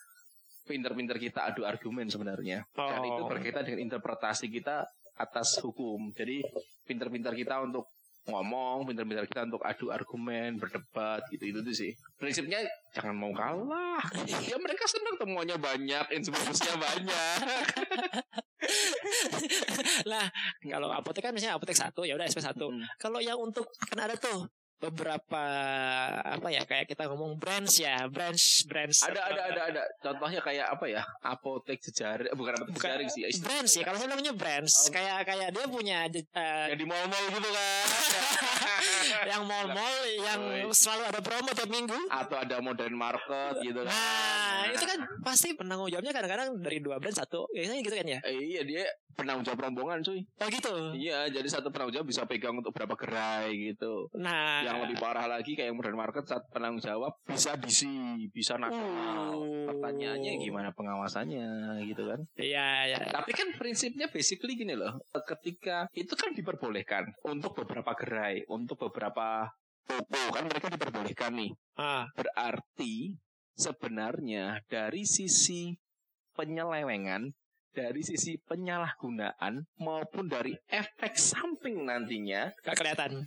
pinter-pinter 0.68 1.16
kita 1.16 1.48
adu 1.48 1.64
argumen 1.64 2.12
sebenarnya. 2.12 2.68
Dan 2.76 3.00
itu 3.00 3.22
Oh. 3.24 3.28
berkaitan 3.28 3.64
dengan 3.64 3.88
interpretasi 3.88 4.52
kita 4.52 4.84
atas 5.16 5.56
hukum. 5.64 6.12
Jadi 6.12 6.44
pinter-pinter 6.84 7.32
kita 7.32 7.64
untuk 7.64 7.88
ngomong, 8.28 8.84
pinter-pinter 8.84 9.24
kita 9.24 9.48
untuk 9.48 9.64
adu 9.64 9.88
argumen, 9.88 10.60
berdebat 10.60 11.24
gitu 11.32 11.48
itu 11.48 11.58
tuh 11.64 11.72
sih. 11.72 11.96
Prinsipnya 12.20 12.60
jangan 12.92 13.16
mau 13.16 13.32
kalah. 13.32 14.04
ya 14.52 14.60
mereka 14.60 14.84
senang 14.84 15.16
temuannya 15.16 15.56
banyak, 15.56 16.04
informasinya 16.12 16.76
banyak. 16.76 17.38
Lah, 20.10 20.28
kalau 20.60 20.92
apotek 20.92 21.24
kan 21.24 21.32
misalnya 21.32 21.56
apotek 21.56 21.78
satu 21.80 22.04
ya 22.04 22.20
udah 22.20 22.28
SP 22.28 22.44
satu. 22.44 22.68
Hmm. 22.68 22.84
Kalau 23.00 23.18
yang 23.24 23.40
untuk 23.40 23.64
kan 23.88 24.04
ada 24.04 24.14
tuh 24.14 24.44
beberapa 24.78 25.42
apa 26.22 26.48
ya 26.54 26.62
kayak 26.62 26.86
kita 26.86 27.10
ngomong 27.10 27.34
brands 27.34 27.76
ya, 27.76 28.06
brands 28.06 28.62
brands. 28.64 29.02
Ada 29.02 29.20
ada 29.34 29.42
ada 29.50 29.62
ada. 29.74 29.82
Contohnya 29.98 30.38
kayak 30.38 30.66
apa 30.70 30.86
ya? 30.86 31.02
Apotek 31.20 31.82
sejarah, 31.82 32.30
bukan 32.32 32.54
apotek 32.56 32.74
Bukan 32.78 32.90
sejarah 33.10 33.10
sih. 33.10 33.42
brands 33.42 33.72
ya. 33.74 33.82
Kalau 33.82 33.98
saya 33.98 34.08
namanya 34.14 34.32
brands, 34.32 34.74
Oh. 34.78 34.94
kayak 34.94 35.26
kayak 35.26 35.48
dia 35.50 35.66
punya 35.66 35.98
eh, 36.06 36.66
yang 36.70 36.78
di 36.78 36.86
mall-mall 36.86 37.24
gitu 37.26 37.48
kan. 37.50 37.84
yang 39.34 39.42
mall-mall 39.44 39.96
yang 40.06 40.40
selalu 40.70 41.02
ada 41.10 41.20
promo 41.20 41.50
tiap 41.50 41.70
minggu. 41.70 41.98
Atau 42.08 42.38
ada 42.38 42.62
modern 42.62 42.94
market 42.94 43.58
gitu 43.60 43.82
kan. 43.82 43.90
Nah, 43.90 44.70
itu 44.70 44.84
kan 44.86 44.98
pasti 45.26 45.58
penanggung 45.58 45.90
jawabnya 45.90 46.14
kadang-kadang 46.14 46.54
dari 46.62 46.78
dua 46.78 47.02
brand 47.02 47.18
satu. 47.18 47.50
Biasanya 47.50 47.82
gitu 47.82 47.96
kan 47.98 48.06
ya? 48.06 48.20
Eh, 48.22 48.38
iya 48.54 48.62
dia 48.62 48.84
penanggung 49.14 49.44
jawab 49.46 49.70
rombongan 49.70 50.04
cuy. 50.04 50.20
Oh 50.40 50.48
gitu. 50.50 50.74
Iya, 50.94 51.30
jadi 51.32 51.48
satu 51.48 51.72
penanggung 51.72 51.94
jawab 52.00 52.08
bisa 52.08 52.28
pegang 52.28 52.58
untuk 52.58 52.74
berapa 52.74 52.94
gerai 52.94 53.50
gitu. 53.72 54.10
Nah, 54.18 54.62
Yang 54.62 54.88
lebih 54.88 54.96
parah 55.00 55.26
lagi 55.26 55.56
kayak 55.56 55.74
modern 55.74 55.98
market 55.98 56.26
saat 56.28 56.44
penanggung 56.52 56.82
jawab 56.82 57.16
bisa 57.24 57.56
DC, 57.58 57.88
bisa 58.30 58.60
nasional. 58.60 59.38
Uh. 59.38 59.66
Pertanyaannya 59.68 60.32
gimana 60.38 60.70
pengawasannya 60.74 61.82
gitu 61.88 62.08
kan. 62.08 62.20
Iya, 62.38 62.68
ya. 62.94 62.98
Tapi 63.08 63.30
kan 63.34 63.54
prinsipnya 63.56 64.10
basically 64.10 64.54
gini 64.54 64.76
loh. 64.78 65.00
Ketika 65.12 65.88
itu 65.94 66.14
kan 66.14 66.32
diperbolehkan 66.34 67.10
untuk 67.26 67.54
beberapa 67.58 67.94
gerai, 67.98 68.44
untuk 68.48 68.78
beberapa 68.88 69.50
toko 69.88 70.22
kan 70.36 70.44
mereka 70.44 70.68
diperbolehkan 70.68 71.32
nih. 71.34 71.52
Ah, 71.80 72.04
Berarti 72.12 73.16
sebenarnya 73.58 74.62
dari 74.68 75.02
sisi 75.08 75.74
penyelewengan, 76.38 77.34
dari 77.78 78.02
sisi 78.02 78.34
penyalahgunaan 78.42 79.62
maupun 79.78 80.26
dari 80.26 80.50
efek 80.66 81.14
samping 81.14 81.86
nantinya 81.86 82.50
gak 82.66 82.74
kelihatan. 82.74 83.22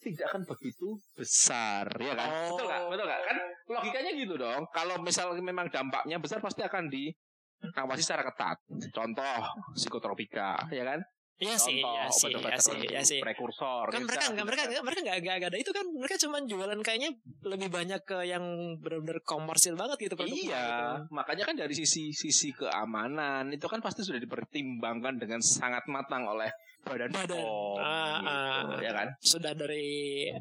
tidak 0.00 0.32
akan 0.32 0.42
begitu 0.48 1.00
besar 1.16 1.84
ya 2.00 2.12
kan? 2.16 2.28
Oh. 2.28 2.56
betul 2.56 2.64
nggak? 2.68 2.80
Betul 2.92 3.06
nggak? 3.08 3.20
Kan 3.24 3.38
logikanya 3.72 4.10
gitu 4.16 4.34
dong. 4.36 4.62
Kalau 4.72 4.96
misalnya 5.00 5.40
memang 5.40 5.68
dampaknya 5.68 6.16
besar 6.20 6.40
pasti 6.40 6.60
akan 6.64 6.88
diawasi 6.88 8.00
secara 8.04 8.24
ketat. 8.24 8.56
Contoh 8.92 9.40
psikotropika 9.76 10.68
ya 10.72 10.84
kan 10.84 11.00
Iya 11.34 11.58
sih, 11.58 11.82
iya 11.82 12.06
sih, 12.08 12.30
iya 12.30 12.56
sih, 12.56 12.78
iya 12.86 13.02
sih. 13.02 13.18
prekursor 13.18 13.90
Kan 13.90 14.06
mereka 14.06 14.30
nggak 14.30 14.46
mereka 14.46 14.62
nggak 14.64 14.82
mereka 14.82 15.00
nggak 15.02 15.18
nggak 15.18 15.36
nggak 15.36 15.50
ada 15.50 15.58
itu 15.58 15.70
kan 15.70 15.82
mereka 15.90 16.14
cuma 16.16 16.36
jualan 16.40 16.78
kayaknya 16.78 17.10
lebih 17.42 17.68
banyak 17.68 18.00
ke 18.00 18.18
yang 18.22 18.44
benar-benar 18.78 19.18
komersil 19.20 19.74
banget 19.74 19.98
gitu 20.00 20.14
produknya 20.14 20.46
Iya, 20.46 20.62
gitu. 20.62 20.86
makanya 21.10 21.44
kan 21.44 21.54
dari 21.58 21.74
sisi 21.74 22.14
sisi 22.14 22.54
keamanan 22.54 23.50
itu 23.50 23.66
kan 23.66 23.82
pasti 23.82 24.00
sudah 24.00 24.22
dipertimbangkan 24.22 25.18
dengan 25.18 25.42
sangat 25.42 25.82
matang 25.86 26.22
oleh 26.24 26.54
badan 26.84 27.10
Badan. 27.10 27.40
POM, 27.40 27.80
Ah, 27.80 28.20
gitu, 28.20 28.28
ah. 28.70 28.78
ya 28.78 28.92
kan? 28.92 29.08
Sudah 29.18 29.52
dari 29.56 29.88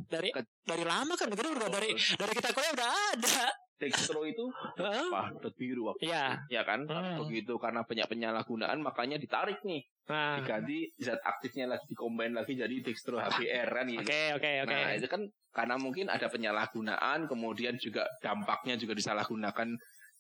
dari 0.06 0.30
Ke- 0.30 0.44
dari 0.62 0.84
lama 0.84 1.16
kan 1.16 1.26
begitu 1.26 1.50
udah 1.50 1.72
dari 1.72 1.90
dari 1.96 2.32
kita 2.34 2.52
kuliah 2.52 2.74
udah 2.76 2.90
ada. 3.16 3.48
Dextro 3.80 4.24
itu 4.24 4.46
apa? 4.78 5.34
Biru 5.54 5.92
waktu 5.92 6.08
Iya. 6.08 6.40
ya 6.48 6.62
kan? 6.64 6.86
Hmm. 6.86 7.20
Begitu 7.26 7.58
karena 7.58 7.84
banyak 7.84 8.08
penyalahgunaan 8.08 8.80
makanya 8.80 9.18
ditarik 9.18 9.60
nih, 9.64 9.82
Nah. 10.08 10.40
diganti 10.40 10.88
zat 11.00 11.20
aktifnya 11.20 11.68
lagi 11.68 11.86
dikombin 11.88 12.32
lagi 12.32 12.54
jadi 12.54 12.76
Dextro 12.80 13.20
HBR 13.20 13.68
kan 13.68 13.86
gitu. 13.88 14.04
Oke, 14.04 14.22
oke, 14.36 14.52
oke. 14.64 14.74
Nah, 14.74 14.92
itu 14.94 15.08
kan 15.08 15.22
karena 15.52 15.76
mungkin 15.78 16.06
ada 16.08 16.28
penyalahgunaan, 16.28 17.28
kemudian 17.28 17.76
juga 17.78 18.08
dampaknya 18.20 18.76
juga 18.76 18.94
disalahgunakan 18.94 19.70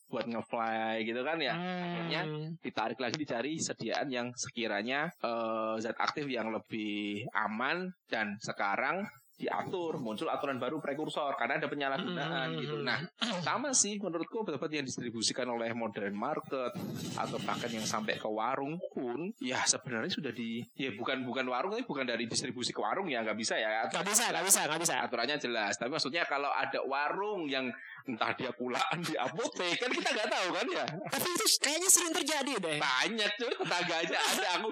buat 0.03 0.29
ngefly 0.29 1.09
gitu 1.09 1.25
kan 1.25 1.41
ya. 1.41 1.57
akhirnya 1.57 2.21
Hmm. 2.27 2.53
ditarik 2.61 2.99
lagi 3.01 3.17
dicari 3.17 3.57
sediaan 3.57 4.13
yang 4.13 4.29
sekiranya 4.35 5.09
eh, 5.09 5.75
zat 5.81 5.97
aktif 5.97 6.29
yang 6.29 6.53
lebih 6.53 7.25
aman 7.33 7.89
dan 8.05 8.37
sekarang 8.37 9.01
diatur 9.33 9.97
muncul 9.97 10.29
aturan 10.29 10.55
baru 10.55 10.77
prekursor 10.77 11.33
karena 11.35 11.57
ada 11.57 11.65
penyalahgunaan 11.65 12.53
Hmm. 12.53 12.59
gitu. 12.59 12.75
Nah, 12.79 13.01
sama 13.41 13.73
sih 13.73 13.97
menurutku 13.97 14.39
obat-obat 14.39 14.69
yang 14.69 14.83
distribusikan 14.83 15.47
oleh 15.47 15.73
modern 15.73 16.13
market 16.13 16.71
atau 17.13 17.37
bahkan 17.41 17.67
yang 17.67 17.83
sampai 17.83 18.15
ke 18.15 18.25
warung 18.25 18.77
pun 18.91 19.33
ya 19.39 19.61
sebenarnya 19.63 20.13
sudah 20.13 20.29
di 20.29 20.61
ya 20.75 20.93
bukan 20.93 21.23
bukan 21.23 21.45
warung 21.45 21.73
tapi 21.73 21.83
bukan 21.83 22.05
dari 22.05 22.23
distribusi 22.23 22.69
ke 22.69 22.79
warung 22.79 23.09
ya 23.09 23.21
nggak 23.21 23.35
bisa 23.35 23.57
ya. 23.57 23.89
Nggak 23.89 24.05
bisa, 24.05 24.23
nggak 24.29 24.45
bisa, 24.45 24.59
nggak 24.65 24.81
bisa. 24.81 24.93
Aturannya 25.01 25.37
jelas, 25.37 25.73
tapi 25.75 25.89
maksudnya 25.89 26.23
kalau 26.23 26.49
ada 26.49 26.79
warung 26.85 27.49
yang 27.49 27.67
entah 28.03 28.31
dia 28.33 28.51
pulaan 28.51 28.97
di 28.99 29.15
apotek 29.15 29.77
kan 29.77 29.87
kita 29.87 30.09
nggak 30.09 30.27
tahu 30.27 30.47
kan 30.51 30.65
ya 30.67 30.85
Tapi 31.07 31.27
itu 31.29 31.45
kayaknya 31.57 31.87
sering 31.87 32.13
terjadi 32.13 32.53
deh. 32.57 32.77
banyak 32.77 33.31
cuy 33.33 33.53
tetangga 33.53 33.95
aja 33.97 34.17
ada 34.19 34.47
aku 34.57 34.69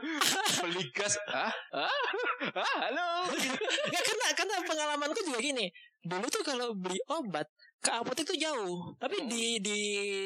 beli 0.61 0.83
gas 0.91 1.15
ah 1.27 1.47
ah 1.71 1.87
ah 2.53 2.75
halo 2.81 3.07
Ya 3.93 3.99
karena 4.01 4.25
karena 4.33 4.55
pengalamanku 4.61 5.19
juga 5.21 5.39
gini. 5.39 5.71
Dulu 6.01 6.25
tuh 6.27 6.41
kalau 6.41 6.73
beli 6.73 6.97
obat 7.07 7.45
ke 7.77 7.89
apotek 7.89 8.25
tuh 8.25 8.35
jauh, 8.35 8.93
tapi 8.95 9.25
di 9.25 9.57
di 9.57 9.79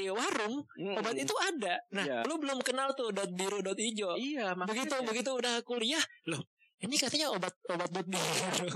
warung 0.08 0.64
obat 0.96 1.14
itu 1.14 1.36
ada. 1.38 1.76
Nah, 1.92 2.04
Iya. 2.04 2.18
lu 2.24 2.36
belum 2.36 2.60
kenal 2.60 2.92
tuh 2.92 3.12
dot 3.12 3.32
biru 3.32 3.60
dot 3.60 3.76
hijau. 3.76 4.16
iya 4.16 4.56
Begitu 4.58 4.92
makanya. 4.92 5.04
begitu 5.06 5.30
udah 5.32 5.56
kuliah, 5.62 6.04
loh 6.26 6.42
ini 6.78 6.96
katanya 6.96 7.32
obat 7.32 7.56
obat 7.66 7.88
biru. 7.90 8.20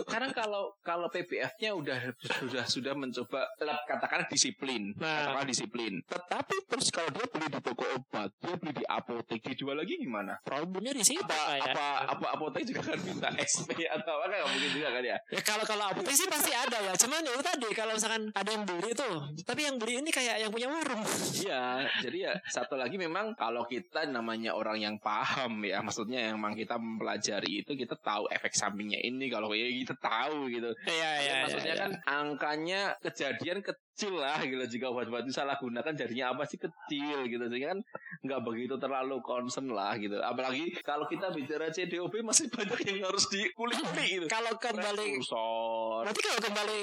Karena 0.14 0.32
kalau 0.32 0.72
kalau 0.80 1.08
PPF-nya 1.08 1.72
udah 1.72 2.00
sudah 2.40 2.64
sudah 2.64 2.94
mencoba 2.94 3.44
lab- 3.60 3.84
katakanlah 3.86 4.26
disiplin, 4.26 4.96
Nah. 4.96 5.28
katakanlah 5.28 5.46
disiplin. 5.46 5.94
Tetapi 6.04 6.56
terus 6.66 6.88
kalau 6.90 7.10
dia 7.10 7.26
beli 7.26 7.48
di 7.48 7.60
toko 7.60 7.84
obat, 7.90 8.32
dia 8.36 8.56
beli 8.56 8.74
di 8.74 8.86
apotek, 8.86 9.40
dijual 9.44 9.76
lagi 9.76 9.96
gimana? 9.96 10.40
Problemnya 10.42 10.92
di 10.92 11.04
situ 11.04 11.22
Apa 11.22 11.36
kayak. 11.54 11.72
apa 11.72 11.86
apa 12.08 12.26
apotek 12.34 12.64
juga 12.66 12.82
kan 12.86 13.00
minta 13.02 13.28
SP 13.44 13.84
atau 13.84 14.14
apa 14.18 14.26
nggak 14.30 14.48
mungkin 14.48 14.72
juga 14.72 14.88
kan 14.90 15.04
ya? 15.06 15.18
Ya 15.30 15.42
kalau 15.42 15.66
kalau 15.66 15.86
apotek 15.88 16.14
sih 16.14 16.26
pasti 16.26 16.52
ada 16.52 16.78
ya. 16.80 16.94
Cuman 16.96 17.20
ya 17.20 17.32
itu 17.32 17.44
tadi 17.44 17.70
kalau 17.74 17.94
misalkan 17.94 18.24
ada 18.32 18.50
yang 18.50 18.64
beli 18.64 18.92
tuh, 18.94 19.16
tapi 19.44 19.62
yang 19.64 19.76
beli 19.76 19.94
ini 19.98 20.10
kayak 20.10 20.40
yang 20.40 20.50
punya 20.50 20.68
warung. 20.68 21.04
Iya, 21.36 21.64
jadi 22.00 22.18
ya 22.22 22.34
satu 22.48 22.76
lagi 22.76 22.96
memang 22.96 23.36
kalau 23.36 23.64
kita 23.64 24.04
namanya 24.06 24.54
orang 24.54 24.80
yang 24.80 24.96
paham 24.98 25.62
ya, 25.62 25.80
maksudnya 25.80 26.32
yang 26.32 26.36
memang 26.36 26.54
kita 26.54 26.76
mempelajari 26.76 27.62
itu 27.62 27.72
kita 27.74 27.89
tahu 27.98 28.30
efek 28.30 28.54
sampingnya 28.54 29.02
ini 29.02 29.32
kalau 29.32 29.50
kayak 29.50 29.74
kita 29.86 29.96
tahu 29.98 30.52
gitu. 30.54 30.70
Iya 30.86 31.12
iya. 31.24 31.30
Ya, 31.30 31.36
maksudnya 31.46 31.74
iya, 31.74 31.82
kan 31.82 31.92
angkanya 32.06 32.82
kejadian 33.02 33.60
kecil 34.00 34.16
lah 34.16 34.40
gitu 34.48 34.64
jika 34.80 34.88
obat-obat 34.88 35.28
itu 35.28 35.36
salah 35.36 35.60
gunakan 35.60 35.92
jadinya 35.92 36.32
apa 36.32 36.48
sih 36.48 36.56
kecil 36.56 37.28
gitu. 37.28 37.44
Sehingga 37.52 37.76
kan 37.76 37.80
nggak 38.24 38.40
begitu 38.48 38.80
terlalu 38.80 39.20
concern 39.20 39.68
lah 39.76 40.00
gitu. 40.00 40.16
Apalagi 40.24 40.72
kalau 40.88 41.04
kita 41.04 41.36
bicara 41.36 41.68
CDOB 41.68 42.24
masih 42.24 42.48
banyak 42.48 42.80
yang 42.88 43.12
harus 43.12 43.28
dikuliti 43.28 44.24
gitu. 44.24 44.26
Kalau 44.32 44.56
kembali 44.56 45.20
Prekursor, 45.20 46.08
Berarti 46.08 46.22
kalau 46.24 46.40
kembali 46.48 46.82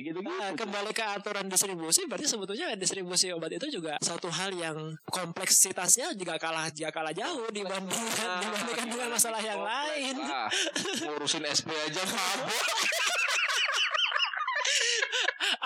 gitu 0.00 0.08
gitu 0.08 0.24
Nah, 0.24 0.56
kembali 0.56 0.90
ke 0.96 1.04
aturan 1.04 1.52
distribusi 1.52 2.08
berarti 2.08 2.24
sebetulnya 2.24 2.72
distribusi 2.80 3.28
obat 3.28 3.52
itu 3.52 3.68
juga 3.68 4.00
satu 4.00 4.32
hal 4.32 4.56
yang 4.56 4.96
kompleksitasnya 5.04 6.16
juga 6.16 6.40
kalah 6.40 6.72
juga 6.72 6.88
kalah 6.88 7.12
jauh 7.12 7.44
dibandingkan 7.52 8.28
dibandingkan 8.40 8.86
dengan 8.88 9.08
masalah 9.12 9.42
yang 9.44 9.60
lain. 9.60 10.16
Ah, 10.24 10.48
ngurusin 11.04 11.44
SP 11.44 11.68
aja 11.76 12.00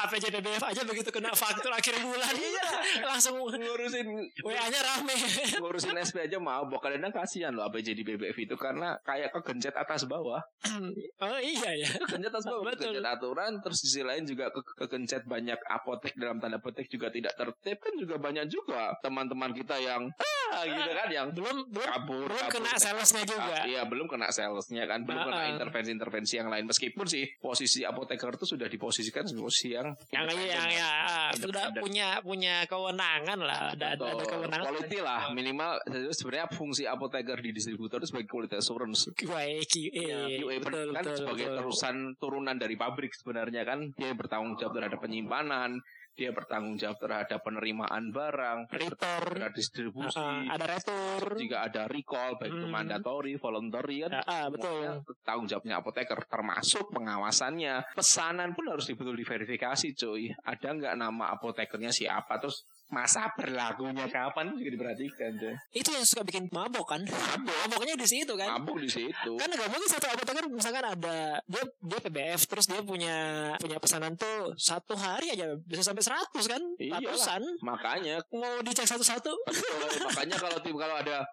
mabok 0.03 0.19
APJPBF 0.19 0.63
aja 0.65 0.83
begitu 0.83 1.09
kena 1.09 1.31
faktur 1.33 1.71
akhir 1.71 1.95
bulan 1.97 2.35
Iya. 2.35 2.67
langsung 3.05 3.39
ngurusin 3.39 4.09
WA-nya 4.43 4.81
rame. 4.83 5.15
ngurusin 5.57 5.95
SP 5.97 6.17
aja 6.23 6.39
mau 6.39 6.67
kadang 6.77 7.13
kasihan 7.13 7.55
loh 7.55 7.65
APJ 7.65 7.95
di 7.95 8.03
BBF 8.03 8.35
itu 8.37 8.55
karena 8.57 8.99
kayak 9.03 9.31
kegencet 9.33 9.73
atas 9.73 10.05
bawah 10.05 10.43
oh 11.23 11.39
iya 11.39 11.71
ya. 11.79 11.89
kegencet 12.03 12.31
atas 12.31 12.45
bawah 12.45 12.67
Betul. 12.67 12.91
kegencet 12.91 13.07
aturan 13.09 13.53
terus 13.63 13.79
di 13.79 13.89
sisi 13.89 14.03
lain 14.03 14.25
juga 14.25 14.51
ke 14.51 14.61
kegencet 14.77 15.23
banyak 15.25 15.59
apotek 15.63 16.19
dalam 16.19 16.39
tanda 16.39 16.59
petik 16.59 16.89
juga 16.89 17.09
tidak 17.09 17.33
tertib 17.33 17.79
kan 17.79 17.95
juga 17.97 18.17
banyak 18.19 18.47
juga 18.49 18.97
teman-teman 19.01 19.55
kita 19.55 19.79
yang 19.79 20.11
ah 20.51 20.65
gitu 20.65 20.91
kan 20.91 21.09
yang 21.09 21.29
Belum 21.33 21.65
belum 21.67 21.89
kabur 21.89 22.29
belum 22.29 22.39
kabur. 22.45 22.53
kena 22.53 22.75
salesnya 22.77 23.25
juga. 23.25 23.55
Ah, 23.55 23.65
Iya 23.65 23.83
belum 23.85 24.05
kena 24.05 24.29
salesnya 24.29 24.85
kan 24.85 25.01
belum 25.03 25.21
kena 25.23 25.33
Ah, 25.35 25.43
ah. 25.43 25.53
intervensi-intervensi 25.57 26.35
yang 26.35 26.49
lain 26.49 26.65
meskipun 26.67 27.07
sih 27.07 27.25
posisi 27.39 27.83
apoteker 27.83 28.35
itu 28.35 28.45
sudah 28.47 28.69
diposisikan 28.69 29.25
posisi 29.33 29.73
yang 29.73 29.92
yang 30.13 30.25
yang, 30.29 30.41
yang 30.47 30.69
ya 30.71 30.91
sudah 31.37 31.71
Independen. 31.73 31.83
punya 31.83 32.09
punya 32.21 32.55
kewenangan 32.69 33.39
lah 33.41 33.61
ada 33.73 33.87
ada, 33.97 34.25
kewenangan. 34.25 34.65
Quality 34.69 34.99
lah 35.01 35.21
minimal 35.33 35.71
sebenarnya 36.13 36.49
fungsi 36.53 36.85
apoteker 36.85 37.39
di 37.41 37.51
distributor 37.53 38.01
itu 38.03 38.09
sebagai 38.13 38.29
quality 38.29 38.57
assurance 38.59 39.09
QA 39.17 39.63
QA 39.65 39.91
Ya, 40.03 40.21
QA 40.41 40.57
betul 40.61 40.89
kan 40.93 41.03
betul, 41.05 41.17
sebagai 41.23 41.47
betul. 41.49 41.59
terusan 41.63 41.95
turunan 42.19 42.57
dari 42.59 42.75
pabrik 42.77 43.13
sebenarnya 43.15 43.63
kan. 43.65 43.95
Dia 43.97 44.13
bertanggung 44.13 44.59
jawab 44.59 44.77
terhadap 44.77 44.99
penyimpanan 45.01 45.81
dia 46.13 46.29
bertanggung 46.29 46.77
jawab 46.77 47.01
terhadap 47.01 47.41
penerimaan 47.41 48.13
barang 48.13 48.69
Retur. 48.69 49.25
terhadap 49.33 49.53
distribusi 49.53 50.13
Ah, 50.15 50.45
ada 50.53 50.67
retur 50.69 51.41
jika 51.41 51.65
ada 51.65 51.89
recall 51.89 52.37
baik 52.37 52.53
itu 52.53 52.67
Hmm. 52.69 52.75
mandatory 52.75 53.33
voluntary 53.35 54.05
kan? 54.05 54.21
Ah, 54.21 54.25
ah, 54.27 54.47
betul. 54.47 55.01
Tanggung 55.23 55.49
jawabnya 55.49 55.81
apoteker 55.81 56.21
termasuk 56.27 56.93
pengawasannya. 56.93 57.97
Pesanan 57.97 58.53
pun 58.53 58.69
harus 58.69 58.85
betul 58.87 59.17
diverifikasi 59.17 59.87
cuy. 59.95 60.29
Ada 60.43 60.69
nggak 60.71 60.95
nama 60.95 61.33
apotekernya 61.33 61.89
siapa? 61.89 62.37
Terus 62.37 62.69
masa 62.93 63.33
berlakunya 63.33 64.05
kapan 64.13 64.53
juga 64.53 64.71
diperhatikan 64.77 65.33
cuy 65.41 65.57
itu 65.73 65.89
yang 65.89 66.05
suka 66.05 66.23
bikin 66.29 66.53
mabok 66.53 66.93
kan? 66.93 67.03
Maboknya 67.41 67.97
di 67.97 68.05
situ 68.05 68.37
kan? 68.37 68.61
Mabuk 68.61 68.77
di 68.85 68.91
situ. 68.93 69.33
Kan 69.41 69.49
nggak 69.49 69.69
mungkin 69.73 69.89
satu 69.89 70.07
apoteker 70.13 70.45
misalkan 70.53 70.85
ada 70.85 71.41
dia 71.49 71.65
dia 71.65 71.99
PBF 72.05 72.45
terus 72.45 72.69
dia 72.69 72.85
punya 72.85 73.17
punya 73.57 73.81
pesanan 73.81 74.13
tuh 74.21 74.53
satu 74.61 74.93
hari 74.93 75.33
aja 75.33 75.57
bisa 75.65 75.81
sampai 75.81 76.05
100 76.05 76.29
kan? 76.45 76.63
Ratusan. 76.77 77.43
Makanya. 77.65 78.21
Mau 78.29 78.61
dicek 78.61 78.85
satu-satu? 78.85 79.33
Makanya 80.13 80.37
kalau 80.37 80.61
tim 80.61 80.77
kalau 80.77 81.01
ada 81.01 81.25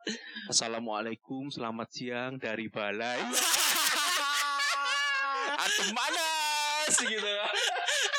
assalamualaikum 0.47 1.51
selamat 1.51 1.87
siang 1.91 2.31
dari 2.39 2.71
balai. 2.71 3.19
Adem 5.59 5.91
panas 5.91 6.95
gitu 7.03 7.19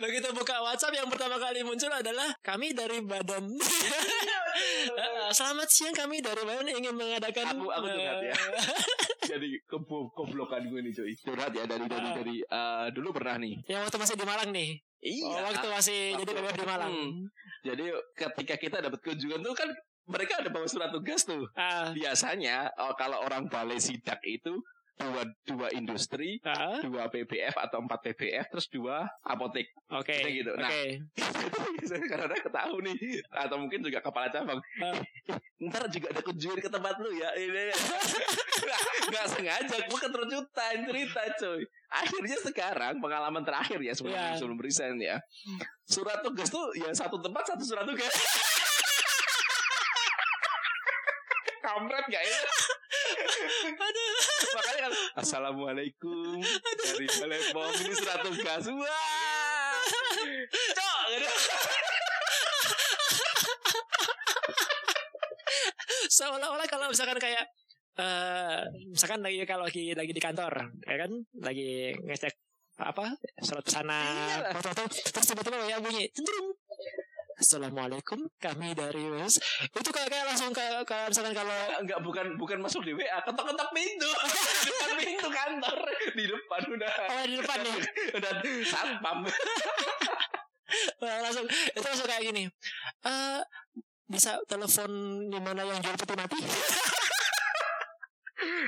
begitu 0.00 0.28
buka 0.32 0.56
WhatsApp 0.60 0.96
yang 0.96 1.06
pertama 1.06 1.36
kali 1.36 1.60
muncul 1.60 1.88
adalah 1.88 2.32
kami 2.40 2.72
dari 2.72 2.98
badan 3.00 3.44
selamat 5.30 5.68
siang 5.68 5.92
kami 5.92 6.18
dari 6.18 6.40
badan 6.40 6.66
ingin 6.66 6.94
mengadakan 6.94 7.54
Aku- 7.54 7.68
aku 7.68 7.86
curhat 7.86 8.18
ya. 8.22 8.34
jadi 9.30 9.48
kebo- 9.62 10.10
keblokan 10.10 10.62
gue 10.66 10.80
nih 10.82 10.92
cuy. 10.92 11.12
Curhat 11.14 11.52
ya 11.52 11.64
dari 11.64 11.86
dari 11.86 12.02
Ah. 12.02 12.14
dari 12.16 12.36
eh, 12.42 12.86
dulu 12.90 13.08
pernah 13.12 13.36
nih. 13.38 13.54
Yang 13.64 13.80
waktu 13.86 13.98
masih 14.00 14.14
di 14.16 14.26
Malang 14.26 14.50
nih. 14.50 14.70
Iya. 15.00 15.24
Oh, 15.30 15.40
waktu 15.46 15.66
masih 15.70 15.98
Waktu- 16.12 16.20
jadi 16.20 16.30
PBF 16.34 16.56
di 16.56 16.66
Malang. 16.66 16.92
Hmm. 16.92 17.12
jadi 17.60 17.84
ketika 18.16 18.54
kita 18.56 18.76
dapat 18.80 19.00
kunjungan 19.00 19.40
tuh 19.40 19.54
kan 19.54 19.68
mereka 20.08 20.40
ada 20.40 20.48
bawa 20.48 20.66
surat 20.66 20.90
tugas 20.90 21.22
tuh. 21.22 21.44
Ah. 21.54 21.92
Biasanya 21.92 22.72
oh, 22.80 22.96
kalau 22.96 23.20
orang 23.20 23.46
balai 23.46 23.78
sidak 23.78 24.18
itu 24.24 24.58
dua 25.00 25.22
dua 25.48 25.68
industri 25.72 26.36
dua 26.84 27.08
PBF 27.08 27.56
atau 27.56 27.80
empat 27.80 28.04
PBF 28.04 28.46
terus 28.52 28.68
dua 28.68 29.08
apotek. 29.24 29.72
Oke 29.90 30.12
Kita 30.12 30.28
gitu. 30.28 30.50
oke. 30.52 30.60
Nah. 30.60 30.88
karena 32.12 32.36
ketahu 32.36 32.76
nih 32.84 32.98
atau 33.32 33.56
mungkin 33.58 33.80
juga 33.80 33.98
kepala 33.98 34.28
cabang. 34.28 34.60
Ntar 35.66 35.88
juga 35.88 36.06
ada 36.12 36.20
kunjungan 36.20 36.60
ke 36.60 36.70
tempat 36.70 36.94
lu 37.00 37.10
ya 37.16 37.30
ini. 37.36 37.72
Nggak 39.10 39.26
sengaja 39.32 39.76
gue 39.80 39.98
keterucutan 39.98 40.76
cerita 40.86 41.22
coy. 41.40 41.60
Akhirnya 41.90 42.38
sekarang 42.38 42.94
pengalaman 43.02 43.42
terakhir 43.42 43.82
ya 43.82 43.92
sebelum 43.96 44.14
Iya. 44.14 44.38
sebelum 44.38 44.58
resign 44.62 45.00
ya. 45.00 45.16
Surat 45.82 46.22
tugas 46.22 46.46
tuh 46.46 46.70
ya 46.78 46.92
satu 46.94 47.18
tempat 47.18 47.42
satu 47.50 47.64
surat 47.66 47.82
tugas. 47.82 48.12
Kampret 51.60 52.04
gak 52.08 52.24
ya? 52.24 52.40
Kan 53.78 53.94
assalamualaikum. 55.16 56.38
Dari 56.78 57.06
balai 57.18 57.42
pom 57.50 57.72
ini 57.82 57.94
surat 57.94 58.20
tugas 58.22 58.64
wah. 58.70 59.82
Cok 60.50 61.00
seolah-olah 66.10 66.66
kalau 66.68 66.90
misalkan 66.90 67.16
kayak 67.22 67.48
eh 68.00 68.60
misalkan 68.90 69.20
lagi 69.22 69.42
kalau 69.46 69.64
lagi 69.66 69.94
lagi 69.94 70.12
di 70.12 70.22
kantor 70.22 70.52
ya 70.84 70.96
kan? 71.06 71.12
Lagi 71.40 71.94
ngecek 71.96 72.34
apa 72.80 73.12
surat 73.44 73.60
pesanan 73.60 74.40
Iyalah. 74.40 74.56
foto 74.56 74.88
terus 74.88 75.26
tiba-tiba 75.28 75.56
ya 75.68 75.76
bunyi 75.84 76.08
cenderung 76.16 76.56
Assalamualaikum 77.40 78.28
kami 78.36 78.76
dari 78.76 79.00
Wes. 79.16 79.40
Itu 79.72 79.88
kayak 79.88 80.12
kayak 80.12 80.28
langsung 80.28 80.52
kayak, 80.52 80.84
kayak 80.84 81.08
misalkan 81.08 81.32
kalau 81.32 81.56
enggak 81.80 82.00
bukan 82.04 82.26
bukan 82.36 82.60
masuk 82.60 82.84
di 82.84 82.92
WA 82.92 83.16
ketok-ketok 83.24 83.70
pintu. 83.72 84.10
Di 84.12 84.68
depan 84.68 84.90
pintu 85.00 85.28
kantor. 85.32 85.78
Di 86.12 86.24
depan 86.28 86.60
udah. 86.68 86.90
Oh 87.08 87.24
di 87.24 87.36
depan 87.40 87.58
nih. 87.64 87.76
Udah 88.20 88.32
satpam. 88.68 89.18
Langsung 91.24 91.46
itu 91.48 91.82
langsung 91.82 92.08
kayak 92.12 92.22
gini. 92.28 92.44
Eh 93.08 93.40
bisa 94.04 94.36
telepon 94.44 94.92
di 95.32 95.38
mana 95.40 95.64
yang 95.64 95.80
jual 95.80 95.96
peti 95.96 96.14
mati? 96.20 96.38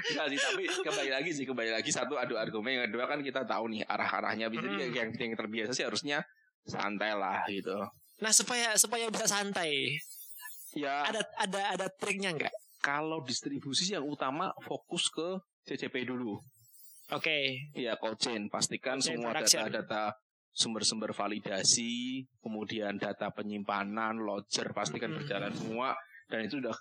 Enggak 0.03 0.27
sih 0.33 0.39
tapi 0.41 0.65
kembali 0.81 1.11
lagi 1.13 1.31
sih 1.37 1.45
kembali 1.45 1.71
lagi. 1.77 1.93
Satu 1.93 2.17
adu 2.17 2.41
argumen. 2.41 2.81
Yang 2.81 2.85
kedua 2.89 3.05
kan 3.05 3.21
kita 3.21 3.45
tahu 3.45 3.69
nih 3.69 3.85
arah-arahnya. 3.85 4.49
Jadi 4.49 4.65
Hmm. 4.65 4.97
yang, 4.97 5.09
yang 5.13 5.37
terbiasa 5.37 5.77
sih 5.77 5.85
harusnya 5.85 6.25
santai 6.65 7.13
lah 7.13 7.45
gitu 7.53 7.77
nah 8.23 8.31
supaya 8.31 8.79
supaya 8.79 9.11
bisa 9.11 9.27
santai. 9.27 9.99
Ya. 10.73 11.05
Ada 11.05 11.21
ada 11.43 11.61
ada 11.75 11.87
triknya 11.91 12.33
nggak? 12.33 12.55
Kalau 12.81 13.21
distribusi 13.23 13.93
yang 13.93 14.07
utama 14.07 14.55
fokus 14.63 15.11
ke 15.11 15.43
CCP 15.67 16.07
dulu. 16.07 16.39
Oke. 17.13 17.69
Ya 17.77 17.99
cold 17.99 18.17
chain 18.23 18.49
pastikan 18.49 19.03
semua 19.03 19.37
data-data 19.37 20.15
sumber-sumber 20.53 21.17
validasi 21.17 22.25
kemudian 22.45 23.01
data 23.01 23.33
penyimpanan 23.33 24.21
logger 24.21 24.71
pastikan 24.73 25.13
Hmm. 25.13 25.19
berjalan 25.21 25.53
semua 25.53 25.89
dan 26.29 26.45
itu 26.47 26.61
udah 26.63 26.77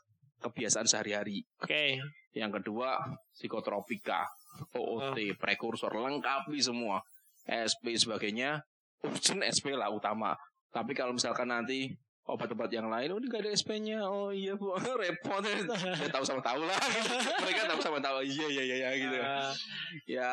kebiasaan 0.45 0.87
sehari-hari. 0.87 1.43
Oke. 1.59 1.99
Yang 2.31 2.61
kedua 2.61 2.95
psikotropika 3.35 4.23
OOT 4.77 5.35
prekursor 5.35 5.91
lengkapi 5.91 6.61
semua. 6.61 7.01
SP 7.49 7.97
sebagainya 7.97 8.61
option 9.01 9.41
SP 9.41 9.73
lah 9.73 9.89
utama 9.89 10.37
tapi 10.71 10.95
kalau 10.95 11.11
misalkan 11.11 11.51
nanti 11.51 11.91
obat-obat 12.31 12.71
yang 12.71 12.87
lain 12.87 13.11
oh 13.11 13.19
ini 13.19 13.27
gak 13.27 13.43
ada 13.43 13.51
SP-nya 13.51 14.07
oh 14.07 14.31
iya 14.31 14.55
bu. 14.55 14.71
Repot. 15.03 15.43
Ya 15.43 16.07
tahu 16.07 16.23
sama 16.23 16.39
tahu 16.39 16.63
lah. 16.63 16.79
Mereka 17.43 17.67
tahu 17.67 17.81
sama 17.83 17.99
tahu. 17.99 18.23
Iya 18.23 18.47
iya 18.47 18.63
iya 18.63 18.75
iya, 18.79 18.89
gitu. 18.95 19.17
Ah, 19.19 19.51
ya 20.07 20.31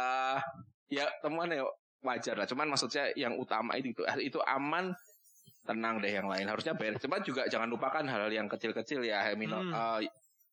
ya 0.89 1.05
temuan 1.25 1.51
ya 1.51 1.67
wajar 2.07 2.39
lah. 2.39 2.47
Cuman 2.47 2.71
maksudnya 2.71 3.11
yang 3.19 3.35
utama 3.35 3.75
itu 3.75 3.91
itu, 3.91 4.03
itu 4.23 4.39
aman. 4.47 4.95
Tenang 5.67 6.01
deh 6.01 6.09
yang 6.09 6.25
lain. 6.31 6.49
Harusnya 6.49 6.73
beres. 6.73 7.03
Cuman 7.03 7.21
juga 7.21 7.45
jangan 7.45 7.69
lupakan 7.69 8.01
hal-hal 8.01 8.33
yang 8.33 8.49
kecil-kecil 8.49 9.05
ya 9.05 9.21
Hemino 9.29 9.61
Hmm. 9.61 10.01
Eh, 10.01 10.09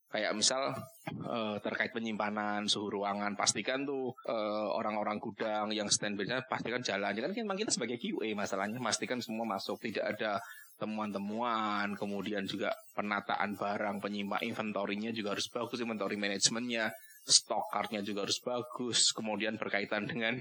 kayak 0.09 0.31
misal 0.37 0.71
eh, 1.09 1.57
terkait 1.59 1.91
penyimpanan 1.91 2.69
suhu 2.69 3.01
ruangan 3.01 3.35
pastikan 3.35 3.83
tuh 3.83 4.15
eh, 4.29 4.67
orang-orang 4.71 5.19
gudang 5.19 5.73
yang 5.75 5.89
standby-nya 5.91 6.45
pastikan 6.47 6.79
jalannya. 6.79 7.25
Kan 7.25 7.33
memang 7.35 7.57
kita 7.59 7.71
sebagai 7.73 7.99
QA 7.99 8.31
masalahnya 8.37 8.79
pastikan 8.79 9.19
semua 9.19 9.43
masuk. 9.43 9.81
Tidak 9.81 10.05
ada 10.05 10.39
temuan-temuan 10.75 11.95
kemudian 11.95 12.43
juga 12.43 12.75
penataan 12.91 13.55
barang 13.55 14.03
penyimpan 14.03 14.43
inventorinya 14.43 15.07
juga 15.15 15.31
harus 15.31 15.47
bagus 15.47 15.79
inventory 15.79 16.19
manajemennya 16.19 16.91
stok 17.25 17.73
cardnya 17.73 18.05
juga 18.05 18.29
harus 18.29 18.39
bagus. 18.39 19.11
Kemudian 19.11 19.57
berkaitan 19.57 20.05
dengan 20.05 20.37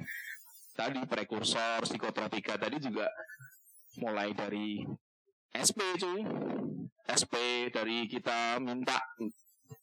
tadi 0.76 1.00
prekursor 1.06 1.86
psikotropika 1.88 2.60
tadi 2.60 2.78
juga 2.78 3.08
mulai 3.98 4.36
dari 4.36 4.84
SP 5.54 5.80
cuy. 5.98 6.20
SP 7.04 7.34
dari 7.68 8.08
kita 8.08 8.58
minta 8.58 8.96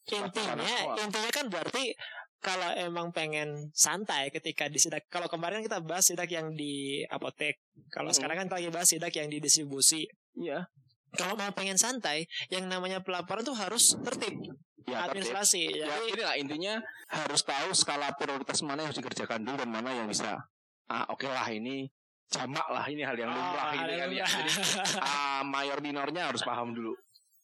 intinya 0.04 0.56
intinya 0.98 1.32
kan 1.32 1.46
berarti 1.48 1.94
kalau 2.42 2.74
emang 2.74 3.14
pengen 3.14 3.70
santai 3.72 4.30
ketika 4.30 4.66
di 4.66 4.82
sidak 4.82 5.06
kalau 5.08 5.30
kemarin 5.30 5.62
kita 5.62 5.78
bahas 5.78 6.10
sidak 6.10 6.26
yang 6.28 6.52
di 6.52 7.06
apotek 7.06 7.62
kalau 7.88 8.10
Hmm. 8.10 8.18
sekarang 8.18 8.36
kan 8.36 8.46
kita 8.48 8.58
lagi 8.58 8.70
bahas 8.70 8.90
sidak 8.90 9.14
yang 9.14 9.28
di 9.28 9.38
distribusi 9.38 10.10
Iya 10.34 10.66
kalau 11.12 11.36
mau 11.36 11.52
pengen 11.52 11.76
santai, 11.76 12.24
yang 12.48 12.72
namanya 12.72 13.04
pelaporan 13.04 13.44
tuh 13.44 13.52
harus 13.52 14.00
tertib 14.00 14.32
Ya, 14.88 15.04
tertib. 15.04 15.28
administrasi. 15.28 15.64
Ya, 15.76 15.92
Jadi 15.92 16.06
inilah 16.16 16.36
intinya 16.40 16.74
harus 17.06 17.44
tahu 17.44 17.76
skala 17.76 18.16
prioritas 18.16 18.64
mana 18.64 18.82
yang 18.82 18.90
harus 18.90 19.00
dikerjakan 19.04 19.44
dulu 19.44 19.60
dan 19.60 19.70
mana 19.70 19.92
yang 19.92 20.08
bisa. 20.08 20.40
Ah, 20.88 21.04
oke 21.12 21.28
lah 21.28 21.44
ini 21.52 21.92
jamak 22.28 22.64
lah 22.66 22.88
ini 22.88 23.04
hal 23.04 23.14
yang 23.14 23.28
lumrah 23.28 23.70
Oh, 23.70 23.72
ini 23.76 23.94
kan 23.94 24.10
ya. 24.10 24.24
Jadi 24.24 24.52
ah, 25.04 25.44
mayor 25.44 25.84
minornya 25.84 26.32
harus 26.32 26.42
paham 26.42 26.72
dulu. 26.72 26.96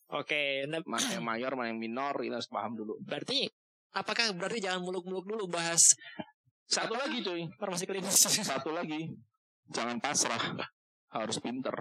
Oke, 0.08 0.64
nah, 0.66 0.80
Mana 0.88 1.08
yang 1.12 1.26
mayor, 1.36 1.52
mana 1.60 1.68
yang 1.76 1.80
minor 1.80 2.16
ini 2.24 2.32
harus 2.32 2.48
paham 2.48 2.80
dulu. 2.80 2.96
berarti 3.04 3.48
apakah 3.92 4.32
berarti 4.32 4.64
jangan 4.64 4.80
muluk-muluk 4.80 5.26
dulu 5.26 5.50
bahas 5.50 5.98
Satu 6.68 6.96
lagi 7.00 7.24
cuy, 7.24 7.48
farmasi 7.56 7.88
klinis? 7.88 8.16
satu 8.52 8.76
lagi. 8.76 9.08
Jangan 9.72 10.00
pasrah. 10.04 10.40
Harus 11.08 11.40
pinter, 11.40 11.72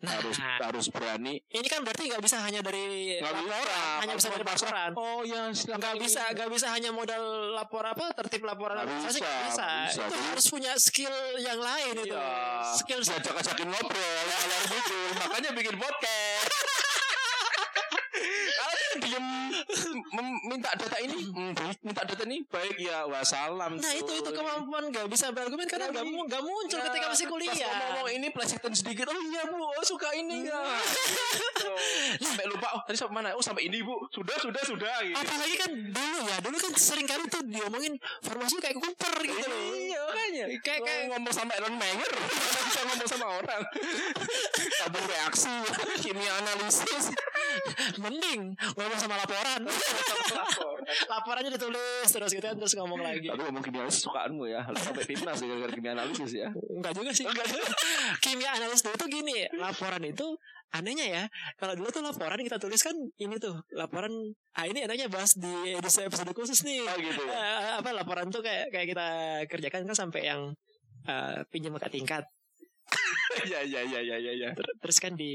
Nah, 0.00 0.16
harus 0.16 0.36
harus 0.40 0.86
berani. 0.88 1.44
ini 1.44 1.68
kan 1.68 1.84
berarti 1.84 2.08
nggak 2.08 2.24
bisa 2.24 2.40
hanya 2.40 2.64
dari 2.64 3.20
Nggak 3.20 3.32
laporan, 3.36 3.60
bisa, 3.60 3.80
hanya 4.00 4.14
bisa 4.16 4.28
dari 4.32 4.44
laporan. 4.48 4.90
Oh 4.96 5.20
ya, 5.24 5.42
Nggak 5.52 5.94
bisa, 6.00 6.22
nggak 6.32 6.48
bisa 6.52 6.66
hanya 6.72 6.88
modal 6.92 7.20
lapor 7.52 7.84
apa 7.84 8.08
tertib 8.16 8.44
laporan 8.44 8.80
administrasi 8.80 9.20
bisa, 9.20 9.28
bisa. 9.44 9.66
bisa. 9.88 10.02
Itu 10.08 10.16
harus 10.32 10.46
punya 10.48 10.72
skill 10.80 11.12
yang 11.40 11.60
lain 11.60 12.00
itu. 12.00 12.16
Iya, 12.16 12.64
Skill 12.80 13.00
diajak-ajakin 13.04 13.68
ngobrol, 13.68 14.24
gitu. 14.72 14.98
Makanya 15.20 15.50
bikin 15.52 15.76
podcast. 15.76 16.59
Minta 20.42 20.70
data 20.72 20.96
ini, 20.98 21.14
hmm, 21.24 21.52
baik, 21.52 21.78
minta 21.80 22.02
data 22.02 22.22
ini 22.24 22.42
baik 22.42 22.76
ya 22.76 23.04
wassalam. 23.04 23.74
Nah 23.74 23.92
itu 23.92 24.12
itu 24.12 24.30
kemampuan 24.30 24.88
nggak 24.88 25.06
bisa 25.06 25.30
berargumen 25.30 25.64
karena 25.64 25.86
mu- 26.00 26.24
nggak 26.24 26.40
muncul 26.40 26.76
Nah, 26.76 26.86
ketika 26.86 27.06
masih 27.08 27.26
Pas 27.26 27.32
kuliah. 27.32 27.70
ngomong 27.70 28.08
ini 28.10 28.26
plesetan 28.28 28.72
sedikit, 28.72 29.06
oh 29.06 29.20
iya 29.24 29.42
bu, 29.44 29.56
oh, 29.56 29.82
suka 29.82 30.10
ini 30.12 30.44
ya. 30.44 30.58
Gitu. 30.60 31.72
sampai 32.20 32.44
lupa, 32.46 32.68
oh 32.72 32.82
tadi 32.82 32.96
sampai 32.96 33.14
mana? 33.16 33.28
Oh 33.32 33.40
sampai 33.40 33.64
ini 33.64 33.80
bu, 33.80 33.94
sudah 34.08 34.36
sudah 34.36 34.62
sudah. 34.62 34.94
Gitu. 35.02 35.14
Apalagi 35.14 35.56
kan 35.56 35.70
dulu 35.70 36.18
ya, 36.22 36.36
dulu 36.40 36.56
kan 36.58 36.72
sering 36.74 37.04
kali 37.04 37.24
tuh 37.26 37.42
diomongin 37.42 37.94
farmasi 38.20 38.58
kayak 38.58 38.76
kuper 38.76 39.14
gitu 39.20 39.44
loh. 39.44 39.60
Iya 39.70 40.00
makanya 40.02 40.44
Kayak- 40.60 40.82
kayak- 40.82 41.06
ngomong 41.10 41.32
sama 41.32 41.52
Elon 41.54 41.74
Mayer 41.74 42.12
bisa 42.66 42.80
ngomong 42.82 43.08
sama 43.08 43.26
orang 43.34 43.62
Tabung 44.80 45.06
reaksi 45.06 45.52
Kimia 46.02 46.32
analisis 46.36 47.12
Mending 48.02 48.54
ngomong 48.56 48.98
sama 48.98 49.14
laporan. 49.20 49.62
Laporannya 51.06 51.50
ditulis 51.54 52.08
terus 52.08 52.30
gitu 52.34 52.44
kan 52.44 52.56
terus 52.56 52.74
ngomong 52.76 53.00
lagi. 53.00 53.28
Tapi 53.30 53.42
ngomong 53.46 53.62
kimia 53.62 53.86
analisis 53.86 54.02
sukaanmu 54.06 54.44
ya 54.48 54.60
Sampai 54.78 55.04
timnas 55.06 55.38
ya 55.38 55.46
gara-gara 55.46 55.72
kimia 55.74 55.92
analisis 55.94 56.30
ya 56.34 56.48
Enggak 56.50 56.92
juga 56.96 57.10
sih. 57.14 57.26
Kimia 58.22 58.50
analis 58.56 58.82
tuh 58.82 59.08
gini, 59.08 59.46
laporan 59.58 60.02
itu 60.04 60.26
anehnya 60.70 61.06
ya. 61.06 61.22
Kalau 61.58 61.74
dulu 61.74 61.90
tuh 61.90 62.02
laporan 62.02 62.38
kita 62.42 62.58
tulis 62.62 62.80
kan 62.82 62.94
ini 63.18 63.36
tuh 63.42 63.58
laporan. 63.74 64.12
Ah 64.54 64.66
ini 64.66 64.86
enaknya 64.86 65.06
bahas 65.10 65.34
di 65.38 65.50
edisi 65.74 66.02
episode 66.02 66.30
khusus 66.34 66.62
nih. 66.66 66.82
Oh 66.86 66.96
gitu 66.98 67.22
ya 67.26 67.34
Eh, 67.34 67.70
apa 67.82 67.90
laporan 67.94 68.30
tuh 68.30 68.42
kayak 68.42 68.70
kayak 68.74 68.86
kita 68.94 69.06
kerjakan 69.50 69.86
kan 69.90 69.96
sampai 69.96 70.26
yang 70.26 70.54
eh, 71.06 71.42
pinjam 71.50 71.74
kakak 71.78 71.92
tingkat. 71.94 72.24
Ya 73.46 73.62
ya 73.62 73.80
ya 73.80 74.00
ya 74.00 74.16
ya 74.18 74.32
ya 74.34 74.48
Ter- 74.52 74.74
Terus 74.80 74.96
kan 74.98 75.12
di 75.14 75.32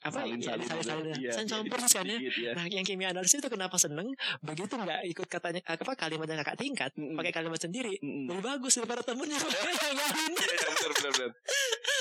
apa 0.00 0.20
Salin 0.20 0.36
ya, 0.36 0.52
salin 0.52 0.66
salin-salin. 0.66 1.04
Iya, 1.16 1.32
Salin 1.32 1.48
campur 1.48 1.78
terus 1.78 1.94
kan 1.94 2.04
ya. 2.04 2.18
dikit, 2.18 2.34
ya. 2.36 2.52
Nah, 2.52 2.66
yang 2.66 2.84
kimia 2.84 3.08
analisis 3.10 3.38
itu 3.38 3.48
kenapa 3.48 3.76
seneng? 3.76 4.12
Begitu 4.40 4.74
nggak 4.74 5.00
ikut 5.08 5.26
katanya 5.26 5.60
apa 5.64 5.92
kalimatnya 5.94 6.36
kakak 6.38 6.56
tingkat, 6.56 6.90
Mm-mm. 6.92 7.16
pakai 7.16 7.32
kalimat 7.32 7.56
sendiri, 7.56 7.96
Mm-mm. 7.96 8.28
lebih 8.28 8.44
bagus 8.44 8.76
daripada 8.76 9.00
temennya 9.00 9.38
yang 9.38 9.48
lain. 9.48 10.32
Iya 10.42 10.52
ya, 10.52 10.68
benar 10.68 10.92
benar 10.92 11.12
benar 11.12 11.30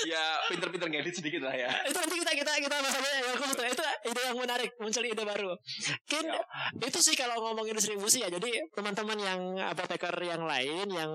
Ya 0.02 0.24
pinter-pinter 0.50 0.88
ngedit 0.90 1.14
sedikit 1.14 1.42
lah 1.42 1.54
ya 1.54 1.70
itu 1.84 1.94
nanti 1.94 2.16
kita 2.18 2.32
kita 2.34 2.52
kita 2.60 2.76
masalahnya 2.76 3.20
yang 3.22 3.38
khusus 3.38 3.54
tuh. 3.54 3.66
itu 3.68 3.84
ide 4.04 4.22
yang 4.24 4.36
menarik 4.36 4.70
muncul 4.76 5.04
ide 5.04 5.24
baru 5.24 5.52
kan 6.06 6.26
Ya. 6.26 6.42
itu 6.82 7.00
sih 7.00 7.14
kalau 7.14 7.38
ngomongin 7.40 7.78
distribusi 7.78 8.20
ya 8.20 8.30
jadi 8.30 8.50
teman-teman 8.74 9.16
yang 9.16 9.40
apoteker 9.62 10.14
yang 10.20 10.42
lain 10.42 10.88
yang 10.90 11.12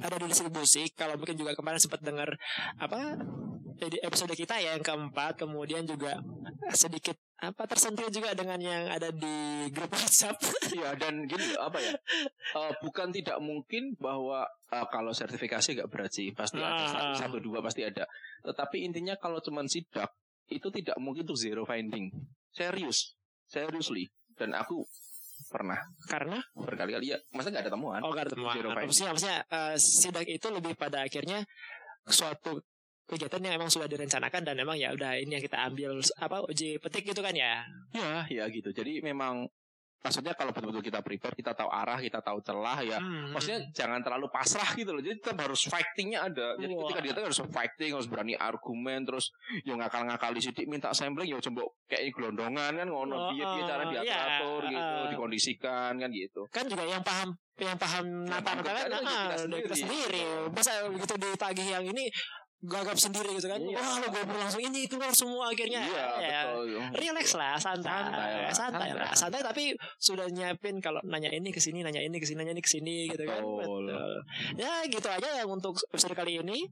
ada 0.00 0.16
di 0.16 0.26
distribusi 0.30 0.88
kalau 0.96 1.20
mungkin 1.20 1.36
juga 1.36 1.52
kemarin 1.52 1.80
sempat 1.82 2.00
dengar 2.00 2.32
apa 2.80 3.20
di 3.76 3.98
episode 3.98 4.34
kita 4.36 4.60
ya 4.62 4.76
yang 4.76 4.84
keempat. 4.84 5.42
Kemudian 5.42 5.82
juga 5.88 6.20
sedikit 6.70 7.18
apa 7.42 7.66
tersentuh 7.66 8.06
juga 8.06 8.38
dengan 8.38 8.60
yang 8.62 8.86
ada 8.86 9.10
di 9.10 9.66
grup 9.74 9.90
WhatsApp. 9.90 10.38
Iya 10.72 10.96
dan 10.96 11.28
gini 11.28 11.52
apa 11.60 11.76
ya 11.84 11.92
eh, 12.56 12.72
Bukan 12.80 13.12
tidak 13.12 13.36
mungkin 13.44 13.92
bahwa 14.00 14.48
eh, 14.72 14.86
Kalau 14.88 15.12
sertifikasi 15.12 15.76
gak 15.76 15.90
berat 15.92 16.08
sih 16.14 16.32
Pasti 16.32 16.56
ada. 16.62 16.72
Ah. 16.72 16.88
satu, 16.88 17.12
satu 17.18 17.36
dua 17.44 17.60
pasti 17.60 17.84
ada. 17.84 18.08
Tetapi 18.40 18.86
intinya 18.86 19.18
kalau 19.20 19.42
cuman 19.42 19.68
sidak 19.68 20.08
Itu 20.48 20.72
tidak 20.72 20.96
mungkin 20.96 21.28
untuk 21.28 21.36
zero 21.36 21.68
finding. 21.68 22.08
Serius 22.54 23.18
Seriously. 23.50 24.08
Dan 24.32 24.56
aku 24.56 24.86
pernah. 25.52 25.78
Karena? 26.08 26.40
Berkali-kali 26.56 27.12
ya. 27.12 27.18
Masa 27.36 27.52
gak 27.52 27.68
ada 27.68 27.72
temuan? 27.76 28.00
Oh 28.00 28.10
gak 28.10 28.26
ada 28.28 28.32
temuan. 28.32 28.54
Zero 28.56 28.68
maksudnya 28.72 29.10
maksudnya 29.12 29.38
eh, 29.46 29.76
sidak 29.76 30.26
itu 30.26 30.46
lebih 30.48 30.72
pada 30.74 31.04
akhirnya 31.04 31.44
suatu 32.08 32.58
kegiatan 33.06 33.44
yang 33.44 33.54
emang 33.60 33.68
sudah 33.68 33.86
direncanakan 33.90 34.40
dan 34.40 34.56
emang 34.56 34.78
ya 34.80 34.94
udah 34.94 35.20
ini 35.20 35.36
yang 35.36 35.44
kita 35.44 35.58
ambil 35.68 36.00
apa 36.00 36.36
uji 36.48 36.80
petik 36.80 37.12
gitu 37.12 37.20
kan 37.20 37.36
ya? 37.36 37.60
Ya 37.92 38.24
ya 38.32 38.48
gitu. 38.48 38.72
Jadi 38.72 39.04
memang 39.04 39.44
Maksudnya 40.02 40.34
kalau 40.34 40.50
betul-betul 40.50 40.82
kita 40.82 40.98
prepare 40.98 41.34
Kita 41.38 41.54
tahu 41.54 41.70
arah 41.70 41.98
Kita 42.02 42.18
tahu 42.18 42.42
celah 42.42 42.78
ya 42.82 42.98
Hmm. 43.02 43.34
Maksudnya 43.34 43.60
jangan 43.74 43.98
terlalu 44.04 44.30
pasrah 44.30 44.76
gitu 44.78 44.94
loh. 44.94 45.02
Jadi 45.02 45.18
tetap 45.18 45.38
harus 45.42 45.66
fightingnya 45.66 46.22
ada. 46.28 46.54
Jadi 46.54 46.72
Wah. 46.74 46.86
ketika 46.86 47.00
dia 47.02 47.12
harus 47.26 47.40
fighting, 47.50 47.90
harus 47.98 48.06
berani 48.06 48.34
argumen, 48.38 49.02
terus 49.02 49.34
yang 49.66 49.82
ngakal-ngakali 49.82 50.38
sidik 50.38 50.66
minta 50.70 50.94
sampling 50.94 51.26
ya 51.26 51.38
coba 51.42 51.66
kayak 51.90 52.14
gelondongan 52.14 52.72
kan 52.78 52.88
ngono 52.88 53.14
Oh, 53.22 53.28
piye 53.30 53.44
piye 53.44 53.62
cara 53.68 53.82
oh, 53.84 53.90
diatur 53.90 54.62
iya, 54.66 54.70
gitu, 54.72 54.98
dikondisikan 55.14 55.92
kan 56.00 56.10
gitu. 56.10 56.42
kan 56.50 56.64
juga 56.66 56.84
yang 56.88 57.02
paham 57.04 57.28
yang 57.60 57.78
paham 57.78 58.04
nata 58.26 58.50
nata 58.58 58.70
kan 58.72 58.88
kerjaan 58.88 58.90
itu 58.90 59.04
ah, 59.06 59.22
kita 59.22 59.36
kita 59.62 59.76
sendiri. 59.76 60.22
sendiri 60.24 60.50
masa 60.50 60.72
begitu 60.88 61.14
ditagih 61.20 61.68
yang 61.68 61.84
ini 61.86 62.04
gagap 62.62 62.94
sendiri 62.94 63.34
gitu 63.34 63.46
kan 63.46 63.58
Iya. 63.58 63.74
wah 63.74 63.98
lo 63.98 64.06
gue 64.06 64.38
langsung 64.38 64.62
ini 64.62 64.86
keluar 64.86 65.10
semua 65.10 65.50
akhirnya 65.50 65.82
Iya, 65.82 66.04
Ya. 66.16 66.40
betul. 66.46 66.78
Relax 66.94 67.26
lah, 67.34 67.58
santai, 67.58 67.90
Santai 67.90 68.14
lah, 68.14 68.52
santai, 68.54 68.80
santai. 68.86 68.90
lah, 68.94 69.10
santai 69.12 69.40
tapi 69.42 69.64
sudah 69.98 70.26
nyiapin 70.28 70.78
kalau 70.78 71.02
nanya 71.02 71.28
ini 71.28 71.50
ke 71.50 71.58
sini, 71.58 71.82
nanya 71.82 71.98
ini 71.98 72.16
ke 72.16 72.24
sini, 72.24 72.38
nanya 72.38 72.54
ini 72.54 72.62
ke 72.62 72.70
sini 72.70 73.10
gitu 73.10 73.26
kan. 73.26 73.42
Betul. 73.42 73.90
Ya 74.54 74.86
gitu 74.86 75.08
aja 75.08 75.28
yang 75.36 75.50
untuk 75.50 75.74
episode 75.88 76.14
kali 76.14 76.38
ini. 76.38 76.62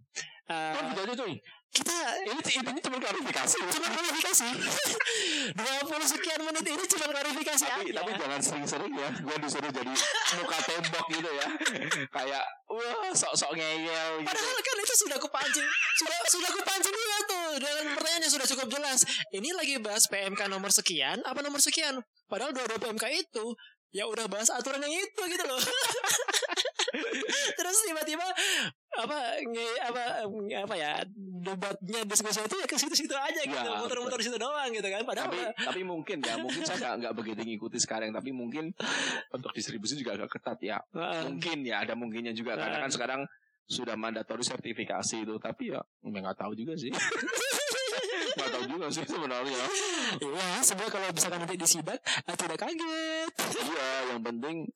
Eh, 0.46 0.72
Oh, 0.72 0.82
gitu 0.88 1.00
aja 1.02 1.14
cuy. 1.16 1.34
Kita 1.70 1.96
Ini 2.26 2.34
intinya 2.34 2.82
cuma 2.82 2.98
klarifikasi. 2.98 3.58
cuma 3.62 3.86
klarifikasi 3.94 4.46
20 5.86 6.12
sekian 6.12 6.40
menit 6.42 6.64
ini 6.66 6.84
cuma 6.84 7.06
klarifikasi 7.14 7.64
tapi 7.64 7.82
aja 7.90 8.02
tapi 8.02 8.10
jangan 8.18 8.40
sering-sering 8.42 8.92
ya. 8.98 9.10
Gue 9.22 9.36
disuruh 9.38 9.70
jadi 9.70 9.94
muka 10.40 10.58
tembok 10.66 11.06
gitu 11.14 11.30
ya. 11.30 11.46
Kayak 12.10 12.44
wah 12.66 13.10
sok-sok 13.14 13.54
ngeyel 13.54 14.10
gitu. 14.22 14.26
Padahal 14.26 14.58
kan 14.58 14.76
itu 14.82 14.94
sudah 14.98 15.18
kupancing 15.22 15.66
Sudah 15.98 16.18
sudah 16.26 16.50
kupancing 16.54 16.94
juga 16.94 17.18
tuh 17.26 17.48
Dengan 17.62 17.84
pertanyaan 17.98 18.22
yang 18.26 18.34
sudah 18.34 18.46
cukup 18.50 18.68
jelas 18.70 19.00
Ini 19.30 19.48
lagi 19.54 19.74
bahas 19.82 20.04
PMK 20.10 20.40
nomor 20.50 20.70
sekian 20.74 21.22
Apa 21.26 21.42
nomor 21.42 21.58
sekian 21.62 21.98
Padahal 22.26 22.54
dua-dua 22.54 22.78
PMK 22.78 23.04
itu 23.14 23.46
Ya 23.90 24.06
udah 24.06 24.30
bahas 24.30 24.54
aturan 24.54 24.78
yang 24.86 24.94
itu 24.94 25.22
gitu 25.26 25.44
loh 25.46 25.58
Terus 27.58 27.76
tiba-tiba 27.84 28.26
apa 28.90 29.16
nge, 29.40 29.66
apa 29.86 30.02
apa 30.60 30.74
ya 30.74 30.92
debatnya 31.40 32.00
diskusi 32.04 32.38
itu 32.38 32.56
ya 32.56 32.66
ke 32.66 32.74
situ-situ 32.74 33.14
aja 33.14 33.40
gitu 33.40 33.54
Ya, 33.56 33.78
muter-muter 33.78 34.18
situ 34.18 34.34
doang 34.34 34.66
gitu 34.68 34.82
kan 34.84 35.00
padahal 35.04 35.30
tapi 35.30 35.38
tapi 35.54 35.80
mungkin 35.82 36.18
ya 36.18 36.34
mungkin 36.42 36.60
saya 36.60 36.76
nggak 36.76 36.94
nggak 37.00 37.14
begitu 37.14 37.40
ngikuti 37.44 37.78
sekarang 37.78 38.10
tapi 38.10 38.30
mungkin 38.30 38.74
untuk 39.30 39.50
distribusi 39.52 39.94
juga 39.94 40.18
agak 40.18 40.30
ketat 40.32 40.58
ya 40.60 40.78
Heeh. 40.90 41.22
mungkin 41.24 41.62
ya 41.62 41.80
ada 41.80 41.94
mungkinnya 41.94 42.32
juga 42.32 42.54
karena 42.54 42.76
Ah. 42.76 42.82
kan 42.82 42.90
sekarang 42.90 43.20
sudah 43.64 43.94
mandatori 43.94 44.42
sertifikasi 44.42 45.22
itu 45.22 45.34
tapi 45.38 45.70
ya 45.70 45.78
ya 46.02 46.18
nggak 46.20 46.36
tahu 46.36 46.52
juga 46.52 46.74
sih 46.74 46.90
nggak 48.36 48.50
tahu 48.50 48.64
juga 48.68 48.86
sih 48.90 49.04
sebenarnya 49.04 49.62
Iya, 50.10 50.58
sebenarnya 50.60 50.90
kalau 50.90 51.06
misalkan 51.08 51.38
nanti 51.40 51.54
disidak 51.54 51.98
ah, 52.26 52.34
tidak 52.34 52.58
kaget. 52.58 53.30
iya 53.62 53.88
yang 54.10 54.20
penting 54.20 54.66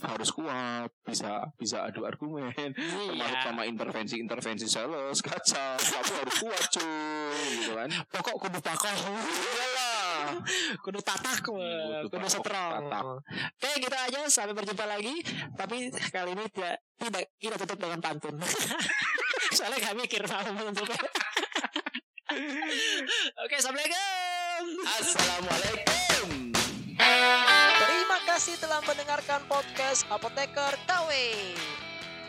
harus 0.00 0.30
kuat 0.32 0.90
bisa 1.04 1.44
bisa 1.60 1.84
adu 1.84 2.04
argumen 2.08 2.52
termasuk 2.54 3.36
Iya. 3.36 3.44
sama 3.44 3.62
intervensi 3.68 4.16
intervensi 4.16 4.66
sales 4.68 5.18
kaca 5.20 5.76
tapi 5.76 6.12
harus 6.16 6.36
kuat 6.40 6.64
cuy 6.72 7.44
gitu 7.60 7.72
kan. 7.76 7.88
Pokok 8.08 8.36
kudu 8.46 8.58
pakoh. 8.60 8.90
iyalah. 8.90 10.40
Kudu 10.80 11.00
tatak 11.02 11.44
weh. 11.52 12.06
Kudu 12.06 12.16
kudu 12.16 12.26
tatak, 12.26 12.42
strong 12.44 12.84
tatak. 12.88 13.04
oke 13.56 13.70
gitu 13.80 13.96
aja. 13.96 14.20
Sampai 14.30 14.54
berjumpa 14.56 14.84
lagi. 14.86 15.14
Tapi 15.56 15.90
kali 16.12 16.30
ini 16.36 16.44
tidak 16.52 16.76
tidak 17.00 17.24
kita 17.40 17.56
tutup 17.64 17.78
dengan 17.80 18.00
pantun. 18.00 18.36
Soalnya 19.56 19.90
gak 19.90 19.96
mikir 19.98 20.22
mau 20.30 20.46
menutupnya. 20.54 21.00
Oke 23.42 23.54
assalamualaikum. 23.58 24.62
Assalamualaikum 24.86 26.49
kasih 28.40 28.56
telah 28.56 28.80
mendengarkan 28.88 29.44
podcast 29.52 30.08
apoteker 30.08 30.72
KW 30.88 31.12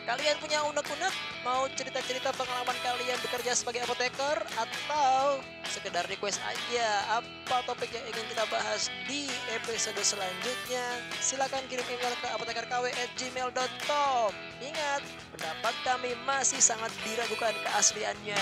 Kalian 0.04 0.36
punya 0.44 0.60
unek-unek? 0.60 1.08
Mau 1.40 1.64
cerita-cerita 1.72 2.36
pengalaman 2.36 2.76
kalian 2.84 3.16
bekerja 3.24 3.56
sebagai 3.56 3.88
apoteker? 3.88 4.44
Atau 4.60 5.40
sekedar 5.64 6.04
request 6.12 6.36
aja 6.44 7.16
apa 7.16 7.64
topik 7.64 7.88
yang 7.96 8.04
ingin 8.12 8.28
kita 8.28 8.44
bahas 8.52 8.92
di 9.08 9.24
episode 9.56 10.04
selanjutnya, 10.04 11.00
silakan 11.16 11.64
kirim 11.72 11.88
email 11.88 12.12
ke 12.20 12.28
apotekarkw@gmail.com. 12.28 14.36
Ingat, 14.60 15.00
pendapat 15.32 15.74
kami 15.80 16.12
masih 16.28 16.60
sangat 16.60 16.92
diragukan 17.08 17.56
keasliannya. 17.64 18.36